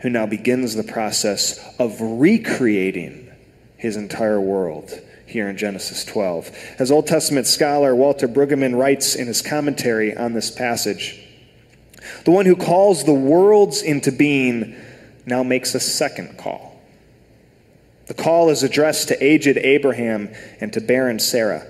who 0.01 0.09
now 0.09 0.25
begins 0.25 0.75
the 0.75 0.83
process 0.83 1.61
of 1.79 2.01
recreating 2.01 3.31
his 3.77 3.97
entire 3.97 4.41
world 4.41 4.93
here 5.27 5.49
in 5.49 5.57
Genesis 5.57 6.05
12. 6.05 6.51
As 6.79 6.91
Old 6.91 7.07
Testament 7.07 7.47
scholar 7.47 7.95
Walter 7.95 8.27
Brueggemann 8.27 8.79
writes 8.79 9.15
in 9.15 9.27
his 9.27 9.43
commentary 9.43 10.17
on 10.17 10.33
this 10.33 10.51
passage, 10.51 11.21
the 12.25 12.31
one 12.31 12.47
who 12.47 12.57
calls 12.57 13.05
the 13.05 13.13
worlds 13.13 13.83
into 13.83 14.11
being 14.11 14.75
now 15.27 15.43
makes 15.43 15.75
a 15.75 15.81
second 15.81 16.39
call. 16.39 16.81
The 18.07 18.15
call 18.15 18.51
is 18.51 18.63
addressed 18.63 19.09
to 19.09 19.25
aged 19.25 19.57
Abraham 19.57 20.29
and 20.61 20.73
to 20.73 20.81
barren 20.81 21.19
Sarah. 21.19 21.67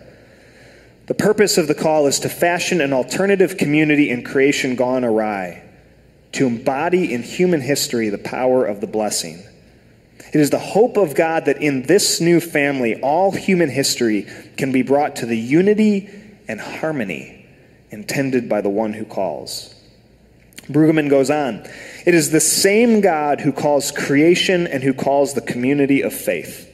The 1.06 1.14
purpose 1.14 1.58
of 1.58 1.68
the 1.68 1.74
call 1.74 2.06
is 2.06 2.20
to 2.20 2.28
fashion 2.28 2.80
an 2.80 2.92
alternative 2.92 3.56
community 3.56 4.08
in 4.08 4.24
creation 4.24 4.76
gone 4.76 5.04
awry, 5.04 5.62
to 6.32 6.46
embody 6.46 7.12
in 7.12 7.22
human 7.22 7.60
history 7.60 8.08
the 8.08 8.18
power 8.18 8.64
of 8.64 8.80
the 8.80 8.86
blessing. 8.86 9.42
It 10.32 10.40
is 10.40 10.50
the 10.50 10.58
hope 10.58 10.96
of 10.96 11.14
God 11.14 11.44
that 11.44 11.60
in 11.60 11.82
this 11.82 12.20
new 12.20 12.40
family, 12.40 13.00
all 13.00 13.32
human 13.32 13.68
history 13.68 14.26
can 14.56 14.72
be 14.72 14.82
brought 14.82 15.16
to 15.16 15.26
the 15.26 15.36
unity 15.36 16.08
and 16.48 16.60
harmony 16.60 17.46
intended 17.90 18.48
by 18.48 18.62
the 18.62 18.70
one 18.70 18.94
who 18.94 19.04
calls. 19.04 19.71
Brueggemann 20.68 21.10
goes 21.10 21.30
on 21.30 21.66
It 22.06 22.14
is 22.14 22.30
the 22.30 22.40
same 22.40 23.00
God 23.00 23.40
who 23.40 23.52
calls 23.52 23.90
creation 23.90 24.66
and 24.66 24.82
who 24.82 24.94
calls 24.94 25.34
the 25.34 25.40
community 25.40 26.02
of 26.02 26.12
faith. 26.12 26.68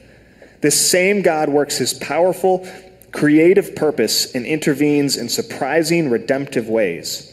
This 0.61 0.89
same 0.89 1.21
God 1.21 1.49
works 1.49 1.77
his 1.77 1.93
powerful, 1.93 2.67
creative 3.11 3.75
purpose 3.75 4.33
and 4.35 4.45
intervenes 4.45 5.17
in 5.17 5.29
surprising, 5.29 6.09
redemptive 6.09 6.67
ways. 6.67 7.25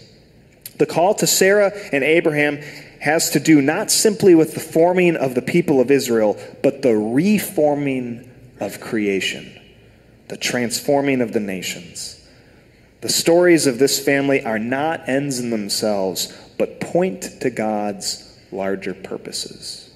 The 0.78 0.86
call 0.86 1.14
to 1.14 1.26
Sarah 1.26 1.72
and 1.92 2.04
Abraham 2.04 2.58
has 3.00 3.30
to 3.30 3.40
do 3.40 3.60
not 3.60 3.90
simply 3.90 4.34
with 4.34 4.54
the 4.54 4.60
forming 4.60 5.16
of 5.16 5.34
the 5.34 5.42
people 5.42 5.80
of 5.80 5.90
Israel, 5.90 6.38
but 6.62 6.82
the 6.82 6.96
reforming 6.96 8.30
of 8.60 8.80
creation, 8.80 9.60
the 10.28 10.36
transforming 10.36 11.20
of 11.20 11.32
the 11.32 11.40
nations. 11.40 12.15
The 13.00 13.08
stories 13.08 13.66
of 13.66 13.78
this 13.78 13.98
family 14.02 14.44
are 14.44 14.58
not 14.58 15.08
ends 15.08 15.38
in 15.38 15.50
themselves, 15.50 16.32
but 16.58 16.80
point 16.80 17.40
to 17.40 17.50
God's 17.50 18.38
larger 18.50 18.94
purposes. 18.94 19.86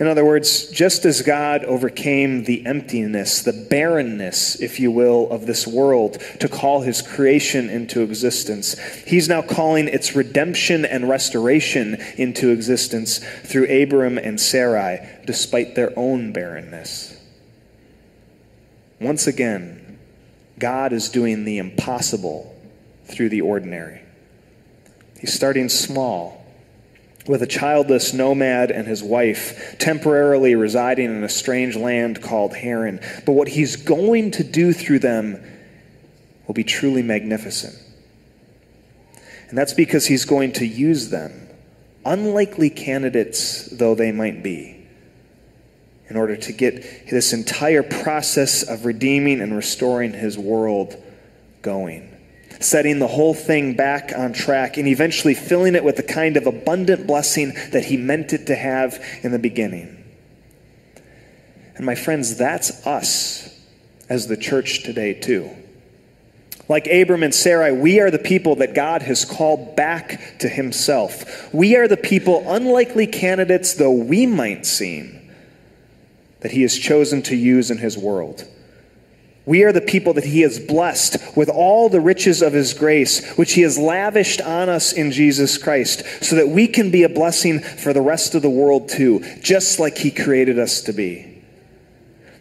In 0.00 0.08
other 0.08 0.24
words, 0.24 0.70
just 0.70 1.04
as 1.04 1.22
God 1.22 1.64
overcame 1.64 2.44
the 2.44 2.66
emptiness, 2.66 3.42
the 3.42 3.52
barrenness, 3.52 4.60
if 4.60 4.80
you 4.80 4.90
will, 4.90 5.30
of 5.30 5.46
this 5.46 5.68
world 5.68 6.20
to 6.40 6.48
call 6.48 6.80
his 6.80 7.00
creation 7.00 7.70
into 7.70 8.02
existence, 8.02 8.76
he's 9.06 9.28
now 9.28 9.40
calling 9.40 9.86
its 9.86 10.16
redemption 10.16 10.84
and 10.84 11.08
restoration 11.08 11.96
into 12.16 12.50
existence 12.50 13.20
through 13.44 13.66
Abram 13.66 14.18
and 14.18 14.40
Sarai, 14.40 14.98
despite 15.26 15.76
their 15.76 15.96
own 15.96 16.32
barrenness. 16.32 17.16
Once 19.00 19.28
again, 19.28 19.73
God 20.58 20.92
is 20.92 21.08
doing 21.08 21.44
the 21.44 21.58
impossible 21.58 22.54
through 23.06 23.28
the 23.28 23.40
ordinary. 23.40 24.00
He's 25.20 25.32
starting 25.32 25.68
small 25.68 26.44
with 27.26 27.42
a 27.42 27.46
childless 27.46 28.12
nomad 28.12 28.70
and 28.70 28.86
his 28.86 29.02
wife 29.02 29.76
temporarily 29.78 30.54
residing 30.54 31.06
in 31.06 31.24
a 31.24 31.28
strange 31.28 31.76
land 31.76 32.22
called 32.22 32.54
Haran. 32.54 33.00
But 33.24 33.32
what 33.32 33.48
he's 33.48 33.76
going 33.76 34.32
to 34.32 34.44
do 34.44 34.72
through 34.72 34.98
them 34.98 35.42
will 36.46 36.54
be 36.54 36.64
truly 36.64 37.02
magnificent. 37.02 37.74
And 39.48 39.56
that's 39.56 39.72
because 39.72 40.06
he's 40.06 40.24
going 40.24 40.52
to 40.54 40.66
use 40.66 41.10
them, 41.10 41.48
unlikely 42.04 42.70
candidates 42.70 43.66
though 43.70 43.94
they 43.94 44.12
might 44.12 44.42
be, 44.42 44.73
in 46.08 46.16
order 46.16 46.36
to 46.36 46.52
get 46.52 47.08
this 47.10 47.32
entire 47.32 47.82
process 47.82 48.62
of 48.62 48.84
redeeming 48.84 49.40
and 49.40 49.56
restoring 49.56 50.12
his 50.12 50.36
world 50.36 50.96
going 51.62 52.14
setting 52.64 52.98
the 52.98 53.08
whole 53.08 53.34
thing 53.34 53.74
back 53.74 54.12
on 54.16 54.32
track, 54.32 54.76
and 54.76 54.88
eventually 54.88 55.34
filling 55.34 55.74
it 55.74 55.84
with 55.84 55.96
the 55.96 56.02
kind 56.02 56.36
of 56.36 56.46
abundant 56.46 57.06
blessing 57.06 57.52
that 57.72 57.84
He 57.84 57.96
meant 57.96 58.32
it 58.32 58.46
to 58.46 58.54
have 58.54 59.02
in 59.22 59.32
the 59.32 59.38
beginning. 59.38 60.04
And 61.76 61.84
my 61.84 61.94
friends, 61.94 62.36
that's 62.36 62.86
us 62.86 63.50
as 64.08 64.28
the 64.28 64.36
church 64.36 64.82
today, 64.82 65.14
too. 65.14 65.50
Like 66.68 66.86
Abram 66.86 67.22
and 67.22 67.34
Sarai, 67.34 67.72
we 67.72 68.00
are 68.00 68.10
the 68.10 68.18
people 68.18 68.56
that 68.56 68.74
God 68.74 69.02
has 69.02 69.24
called 69.24 69.76
back 69.76 70.38
to 70.38 70.48
Himself. 70.48 71.52
We 71.52 71.76
are 71.76 71.88
the 71.88 71.96
people, 71.96 72.44
unlikely 72.46 73.06
candidates 73.06 73.74
though 73.74 73.92
we 73.92 74.26
might 74.26 74.64
seem, 74.64 75.20
that 76.44 76.52
He 76.52 76.60
has 76.60 76.76
chosen 76.76 77.22
to 77.22 77.34
use 77.34 77.70
in 77.70 77.78
His 77.78 77.96
world. 77.96 78.46
We 79.46 79.64
are 79.64 79.72
the 79.72 79.80
people 79.80 80.12
that 80.12 80.24
He 80.24 80.42
has 80.42 80.58
blessed 80.58 81.16
with 81.34 81.48
all 81.48 81.88
the 81.88 82.02
riches 82.02 82.42
of 82.42 82.52
His 82.52 82.74
grace, 82.74 83.32
which 83.36 83.54
He 83.54 83.62
has 83.62 83.78
lavished 83.78 84.42
on 84.42 84.68
us 84.68 84.92
in 84.92 85.10
Jesus 85.10 85.56
Christ, 85.56 86.04
so 86.22 86.36
that 86.36 86.50
we 86.50 86.68
can 86.68 86.90
be 86.90 87.02
a 87.02 87.08
blessing 87.08 87.60
for 87.60 87.94
the 87.94 88.02
rest 88.02 88.34
of 88.34 88.42
the 88.42 88.50
world 88.50 88.90
too, 88.90 89.24
just 89.40 89.80
like 89.80 89.96
He 89.96 90.10
created 90.10 90.58
us 90.58 90.82
to 90.82 90.92
be. 90.92 91.42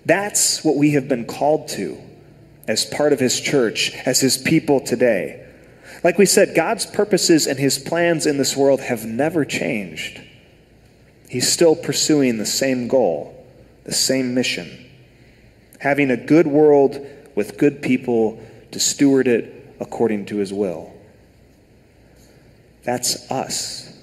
That's 0.06 0.66
what 0.66 0.76
we 0.76 0.92
have 0.92 1.08
been 1.08 1.24
called 1.24 1.70
to 1.70 1.98
as 2.68 2.86
part 2.86 3.13
of 3.13 3.22
His 3.22 3.39
church, 3.39 3.94
as 4.06 4.20
His 4.20 4.38
people 4.38 4.82
today. 4.82 5.48
Like 6.04 6.18
we 6.18 6.26
said, 6.26 6.56
God's 6.56 6.86
purposes 6.86 7.48
and 7.48 7.58
His 7.58 7.80
plans 7.80 8.26
in 8.26 8.38
this 8.38 8.58
world 8.58 8.82
have 8.82 9.06
never 9.06 9.46
changed. 9.46 10.20
He's 11.30 11.50
still 11.50 11.78
pursuing 11.78 12.38
the 12.38 12.46
same 12.46 12.89
goal, 12.89 13.39
the 13.84 13.93
same 13.93 14.34
mission 14.34 14.84
having 15.84 16.10
a 16.12 16.17
good 16.17 16.48
world 16.48 17.06
with 17.36 17.58
good 17.58 17.82
people 17.82 18.41
to 18.72 18.80
steward 18.80 19.28
it 19.28 19.76
according 19.82 20.26
to 20.26 20.38
his 20.38 20.54
will. 20.54 20.93
That's 22.86 23.30
us. 23.30 23.93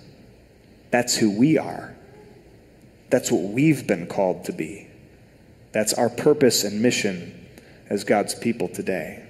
That's 0.91 1.17
who 1.17 1.31
we 1.31 1.57
are. 1.57 1.97
That's 3.09 3.33
what 3.33 3.51
we've 3.51 3.87
been 3.87 4.07
called 4.07 4.45
to 4.45 4.53
be. 4.53 4.89
That's 5.73 5.95
our 5.95 6.11
purpose 6.11 6.65
and 6.65 6.83
mission 6.83 7.49
as 7.89 8.05
God's 8.05 8.35
people 8.35 8.69
today. 8.69 9.25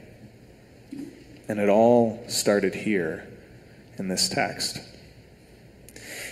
And 1.48 1.60
it 1.60 1.68
all 1.68 2.20
started 2.26 2.74
here 2.74 3.28
in 3.96 4.08
this 4.08 4.28
text. 4.28 4.80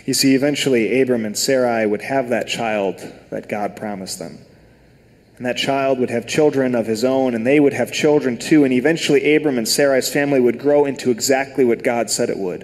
You 0.08 0.14
see, 0.14 0.34
eventually, 0.34 1.02
Abram 1.02 1.26
and 1.26 1.36
Sarai 1.36 1.84
would 1.84 2.00
have 2.00 2.30
that 2.30 2.48
child 2.48 2.98
that 3.28 3.46
God 3.46 3.76
promised 3.76 4.18
them. 4.18 4.38
And 5.36 5.44
that 5.44 5.58
child 5.58 5.98
would 5.98 6.08
have 6.08 6.26
children 6.26 6.74
of 6.74 6.86
his 6.86 7.04
own, 7.04 7.34
and 7.34 7.46
they 7.46 7.60
would 7.60 7.74
have 7.74 7.92
children 7.92 8.38
too. 8.38 8.64
And 8.64 8.72
eventually, 8.72 9.36
Abram 9.36 9.58
and 9.58 9.68
Sarai's 9.68 10.10
family 10.10 10.40
would 10.40 10.58
grow 10.58 10.86
into 10.86 11.10
exactly 11.10 11.62
what 11.62 11.84
God 11.84 12.08
said 12.08 12.30
it 12.30 12.38
would 12.38 12.62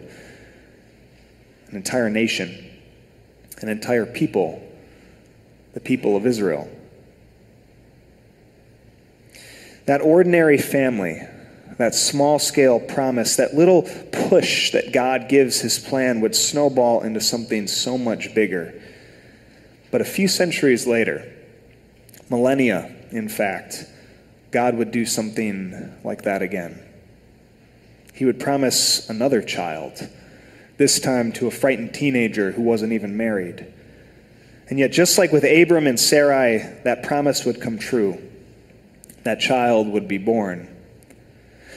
an 1.68 1.76
entire 1.76 2.08
nation, 2.08 2.64
an 3.60 3.68
entire 3.68 4.06
people, 4.06 4.66
the 5.74 5.80
people 5.80 6.16
of 6.16 6.24
Israel. 6.24 6.66
That 9.84 10.00
ordinary 10.00 10.56
family, 10.56 11.20
that 11.78 11.94
small 11.94 12.38
scale 12.38 12.78
promise, 12.78 13.36
that 13.36 13.54
little 13.54 13.82
push 14.28 14.70
that 14.72 14.92
God 14.92 15.28
gives 15.28 15.60
his 15.60 15.78
plan 15.78 16.20
would 16.20 16.36
snowball 16.36 17.02
into 17.02 17.20
something 17.20 17.66
so 17.66 17.98
much 17.98 18.34
bigger. 18.34 18.80
But 19.90 20.00
a 20.00 20.04
few 20.04 20.28
centuries 20.28 20.86
later, 20.86 21.30
millennia, 22.30 22.94
in 23.10 23.28
fact, 23.28 23.86
God 24.50 24.76
would 24.76 24.90
do 24.90 25.04
something 25.04 25.94
like 26.04 26.22
that 26.22 26.42
again. 26.42 26.80
He 28.12 28.24
would 28.24 28.38
promise 28.38 29.08
another 29.10 29.42
child, 29.42 30.08
this 30.76 31.00
time 31.00 31.32
to 31.32 31.48
a 31.48 31.50
frightened 31.50 31.94
teenager 31.94 32.52
who 32.52 32.62
wasn't 32.62 32.92
even 32.92 33.16
married. 33.16 33.66
And 34.68 34.78
yet, 34.78 34.92
just 34.92 35.18
like 35.18 35.32
with 35.32 35.44
Abram 35.44 35.86
and 35.86 35.98
Sarai, 35.98 36.58
that 36.84 37.02
promise 37.02 37.44
would 37.44 37.60
come 37.60 37.78
true. 37.78 38.20
That 39.24 39.40
child 39.40 39.88
would 39.88 40.08
be 40.08 40.18
born. 40.18 40.73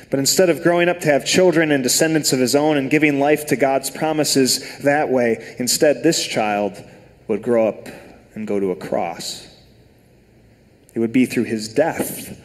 But 0.09 0.19
instead 0.19 0.49
of 0.49 0.63
growing 0.63 0.87
up 0.87 1.01
to 1.01 1.07
have 1.07 1.25
children 1.25 1.71
and 1.71 1.83
descendants 1.83 2.31
of 2.31 2.39
his 2.39 2.55
own 2.55 2.77
and 2.77 2.89
giving 2.89 3.19
life 3.19 3.47
to 3.47 3.55
God's 3.55 3.89
promises 3.89 4.79
that 4.79 5.09
way, 5.09 5.55
instead, 5.59 6.01
this 6.01 6.25
child 6.25 6.81
would 7.27 7.41
grow 7.41 7.67
up 7.67 7.87
and 8.33 8.47
go 8.47 8.59
to 8.59 8.71
a 8.71 8.75
cross. 8.75 9.47
It 10.93 10.99
would 10.99 11.11
be 11.11 11.25
through 11.25 11.43
his 11.43 11.73
death 11.73 12.39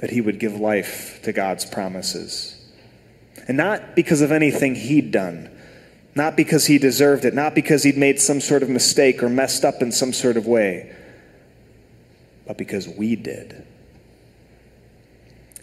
that 0.00 0.10
he 0.10 0.20
would 0.20 0.38
give 0.38 0.54
life 0.54 1.20
to 1.22 1.32
God's 1.32 1.64
promises. 1.64 2.54
And 3.46 3.56
not 3.56 3.94
because 3.94 4.20
of 4.20 4.32
anything 4.32 4.74
he'd 4.74 5.10
done, 5.12 5.50
not 6.14 6.36
because 6.36 6.66
he 6.66 6.78
deserved 6.78 7.24
it, 7.24 7.32
not 7.32 7.54
because 7.54 7.84
he'd 7.84 7.96
made 7.96 8.20
some 8.20 8.40
sort 8.40 8.62
of 8.62 8.68
mistake 8.68 9.22
or 9.22 9.28
messed 9.28 9.64
up 9.64 9.82
in 9.82 9.92
some 9.92 10.12
sort 10.12 10.36
of 10.36 10.46
way, 10.46 10.94
but 12.46 12.58
because 12.58 12.88
we 12.88 13.14
did. 13.14 13.64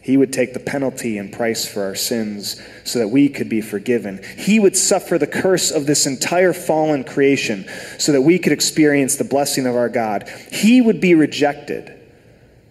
He 0.05 0.17
would 0.17 0.31
take 0.31 0.53
the 0.53 0.59
penalty 0.59 1.17
and 1.17 1.33
price 1.33 1.67
for 1.67 1.81
our 1.81 1.95
sins 1.95 2.61
so 2.83 2.99
that 2.99 3.07
we 3.07 3.27
could 3.27 3.49
be 3.49 3.59
forgiven. 3.59 4.23
He 4.37 4.59
would 4.59 4.77
suffer 4.77 5.17
the 5.17 5.25
curse 5.25 5.71
of 5.71 5.87
this 5.87 6.05
entire 6.05 6.53
fallen 6.53 7.03
creation 7.03 7.65
so 7.97 8.11
that 8.11 8.21
we 8.21 8.37
could 8.37 8.51
experience 8.51 9.15
the 9.15 9.23
blessing 9.23 9.65
of 9.65 9.75
our 9.75 9.89
God. 9.89 10.29
He 10.51 10.79
would 10.79 11.01
be 11.01 11.15
rejected 11.15 11.91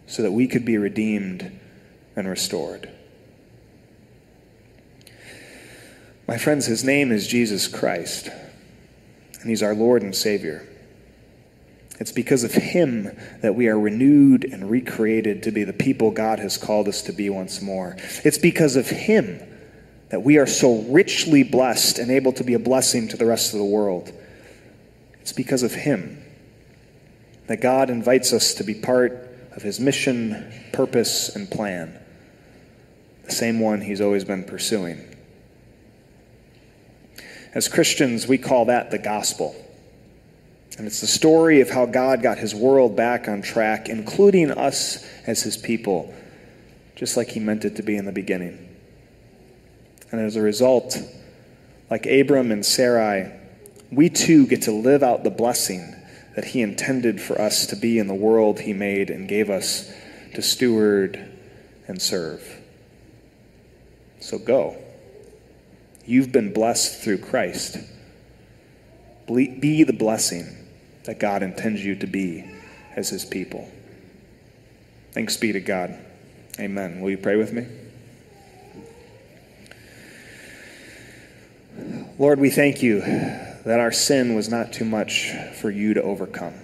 so 0.07 0.23
that 0.23 0.31
we 0.31 0.47
could 0.47 0.65
be 0.65 0.79
redeemed 0.79 1.51
and 2.15 2.29
restored. 2.29 2.89
My 6.29 6.39
friends, 6.39 6.67
his 6.67 6.85
name 6.85 7.11
is 7.11 7.27
Jesus 7.27 7.67
Christ, 7.67 8.29
and 9.41 9.51
he's 9.51 9.61
our 9.65 9.75
Lord 9.75 10.03
and 10.03 10.15
Savior. 10.15 10.69
It's 12.01 12.13
because 12.13 12.43
of 12.43 12.53
him 12.53 13.17
that 13.41 13.55
we 13.55 13.69
are 13.69 13.79
renewed 13.79 14.45
and 14.45 14.69
recreated 14.69 15.45
to 15.45 15.53
be 15.53 15.63
the 15.65 15.73
people 15.73 16.11
God 16.11 16.41
has 16.41 16.59
called 16.59 16.89
us 16.89 17.03
to 17.03 17.13
be 17.13 17.31
once 17.31 17.63
more. 17.63 17.97
It's 18.25 18.39
because 18.39 18.77
of 18.77 18.89
him 18.89 19.41
that 20.11 20.23
we 20.23 20.39
are 20.39 20.47
so 20.47 20.83
richly 20.83 21.43
blessed 21.43 21.99
and 21.99 22.11
able 22.11 22.33
to 22.33 22.45
be 22.45 22.55
a 22.55 22.59
blessing 22.59 23.09
to 23.09 23.17
the 23.17 23.27
rest 23.27 23.53
of 23.53 23.59
the 23.59 23.65
world. 23.65 24.13
It's 25.21 25.33
because 25.33 25.63
of 25.63 25.73
him 25.73 26.23
that 27.47 27.61
God 27.61 27.91
invites 27.91 28.33
us 28.33 28.55
to 28.55 28.65
be 28.65 28.75
part 28.75 29.13
of 29.53 29.63
his 29.63 29.79
mission, 29.79 30.53
purpose, 30.73 31.35
and 31.35 31.51
plan, 31.51 31.99
the 33.25 33.33
same 33.33 33.61
one 33.61 33.81
he's 33.81 34.01
always 34.01 34.25
been 34.25 34.45
pursuing. 34.45 35.17
As 37.55 37.69
Christians, 37.69 38.27
we 38.27 38.37
call 38.37 38.65
that 38.65 38.91
the 38.91 38.99
gospel. 38.99 39.55
And 40.77 40.87
it's 40.89 41.01
the 41.01 41.07
story 41.07 41.61
of 41.61 41.71
how 41.71 41.87
God 41.87 42.23
got 42.23 42.39
his 42.39 42.55
world 42.55 42.97
back 42.97 43.29
on 43.29 43.43
track, 43.43 43.89
including 43.89 44.51
us 44.51 45.07
as 45.27 45.43
his 45.43 45.57
people, 45.57 46.13
just 46.97 47.17
like 47.17 47.29
he 47.29 47.41
meant 47.41 47.65
it 47.65 47.77
to 47.77 47.83
be 47.83 47.97
in 47.97 48.07
the 48.07 48.13
beginning. 48.13 48.77
And 50.11 50.21
as 50.21 50.35
a 50.37 50.43
result, 50.43 50.99
like 51.91 52.07
Abram 52.07 52.51
and 52.51 52.67
Sarai, 52.67 53.33
we 53.93 54.09
too 54.09 54.47
get 54.47 54.63
to 54.63 54.73
live 54.73 55.05
out 55.05 55.23
the 55.23 55.31
blessing 55.31 55.95
that 56.35 56.47
he 56.47 56.61
intended 56.61 57.21
for 57.21 57.41
us 57.41 57.67
to 57.67 57.77
be 57.77 58.01
in 58.01 58.09
the 58.09 58.15
world 58.15 58.59
he 58.59 58.73
made 58.73 59.11
and 59.11 59.29
gave 59.29 59.51
us 59.51 59.93
to 60.35 60.43
steward 60.43 61.31
and 61.87 62.03
serve. 62.03 62.61
So 64.19 64.39
go. 64.39 64.77
You've 66.05 66.33
been 66.33 66.53
blessed 66.53 67.01
through 67.01 67.19
Christ. 67.19 67.79
Be 69.27 69.85
the 69.85 69.93
blessing 69.93 70.64
that 71.05 71.19
God 71.19 71.43
intends 71.43 71.85
you 71.85 71.95
to 71.97 72.07
be 72.07 72.45
as 72.97 73.11
his 73.11 73.25
people. 73.25 73.71
Thanks 75.13 75.37
be 75.37 75.53
to 75.53 75.61
God. 75.61 75.97
Amen. 76.59 77.01
Will 77.01 77.11
you 77.11 77.19
pray 77.19 77.37
with 77.37 77.53
me? 77.53 77.67
Lord, 82.19 82.39
we 82.39 82.51
thank 82.51 82.83
you 82.83 83.01
that 83.01 83.81
our 83.81 83.93
sin 83.93 84.35
was 84.35 84.49
not 84.49 84.73
too 84.73 84.85
much 84.85 85.33
for 85.61 85.71
you 85.71 85.95
to 85.95 86.03
overcome. 86.03 86.55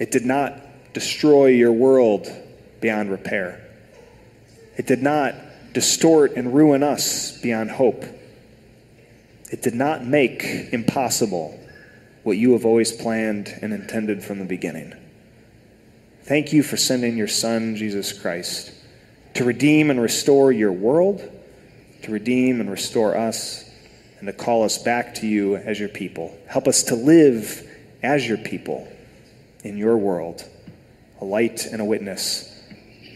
It 0.00 0.10
did 0.10 0.24
not 0.24 0.60
destroy 0.92 1.46
your 1.46 1.72
world 1.72 2.26
beyond 2.80 3.10
repair. 3.10 3.60
It 4.76 4.86
did 4.86 5.02
not 5.02 5.34
distort 5.72 6.32
and 6.32 6.52
ruin 6.52 6.82
us 6.82 7.40
beyond 7.40 7.70
hope. 7.70 8.04
It 9.50 9.62
did 9.62 9.74
not 9.74 10.04
make 10.04 10.44
impossible 10.72 11.58
what 12.22 12.36
you 12.36 12.52
have 12.52 12.64
always 12.64 12.92
planned 12.92 13.48
and 13.62 13.72
intended 13.72 14.22
from 14.22 14.38
the 14.38 14.44
beginning. 14.44 14.94
Thank 16.24 16.52
you 16.52 16.62
for 16.62 16.76
sending 16.76 17.16
your 17.16 17.28
Son, 17.28 17.74
Jesus 17.74 18.12
Christ, 18.12 18.72
to 19.34 19.44
redeem 19.44 19.90
and 19.90 20.00
restore 20.00 20.52
your 20.52 20.72
world, 20.72 21.20
to 22.02 22.12
redeem 22.12 22.60
and 22.60 22.70
restore 22.70 23.16
us, 23.16 23.68
and 24.18 24.28
to 24.28 24.32
call 24.32 24.62
us 24.62 24.78
back 24.78 25.16
to 25.16 25.26
you 25.26 25.56
as 25.56 25.80
your 25.80 25.88
people. 25.88 26.36
Help 26.46 26.68
us 26.68 26.84
to 26.84 26.94
live 26.94 27.68
as 28.04 28.26
your 28.26 28.38
people 28.38 28.86
in 29.64 29.76
your 29.76 29.96
world, 29.96 30.44
a 31.20 31.24
light 31.24 31.66
and 31.66 31.80
a 31.80 31.84
witness 31.84 32.48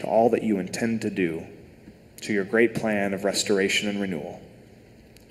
to 0.01 0.05
all 0.05 0.29
that 0.31 0.43
you 0.43 0.59
intend 0.59 1.01
to 1.03 1.09
do, 1.09 1.45
to 2.21 2.33
your 2.33 2.43
great 2.43 2.75
plan 2.75 3.13
of 3.13 3.23
restoration 3.23 3.87
and 3.87 4.01
renewal. 4.01 4.41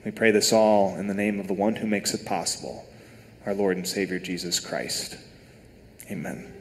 We 0.03 0.13
pray 0.13 0.31
this 0.31 0.53
all 0.53 0.97
in 0.97 1.09
the 1.09 1.15
name 1.15 1.41
of 1.41 1.47
the 1.47 1.55
one 1.55 1.77
who 1.77 1.87
makes 1.87 2.15
it 2.15 2.25
possible 2.25 2.86
our 3.47 3.55
Lord 3.55 3.77
and 3.77 3.87
Savior 3.87 4.19
Jesus 4.19 4.61
Christ. 4.61 5.17
Amen. 6.11 6.56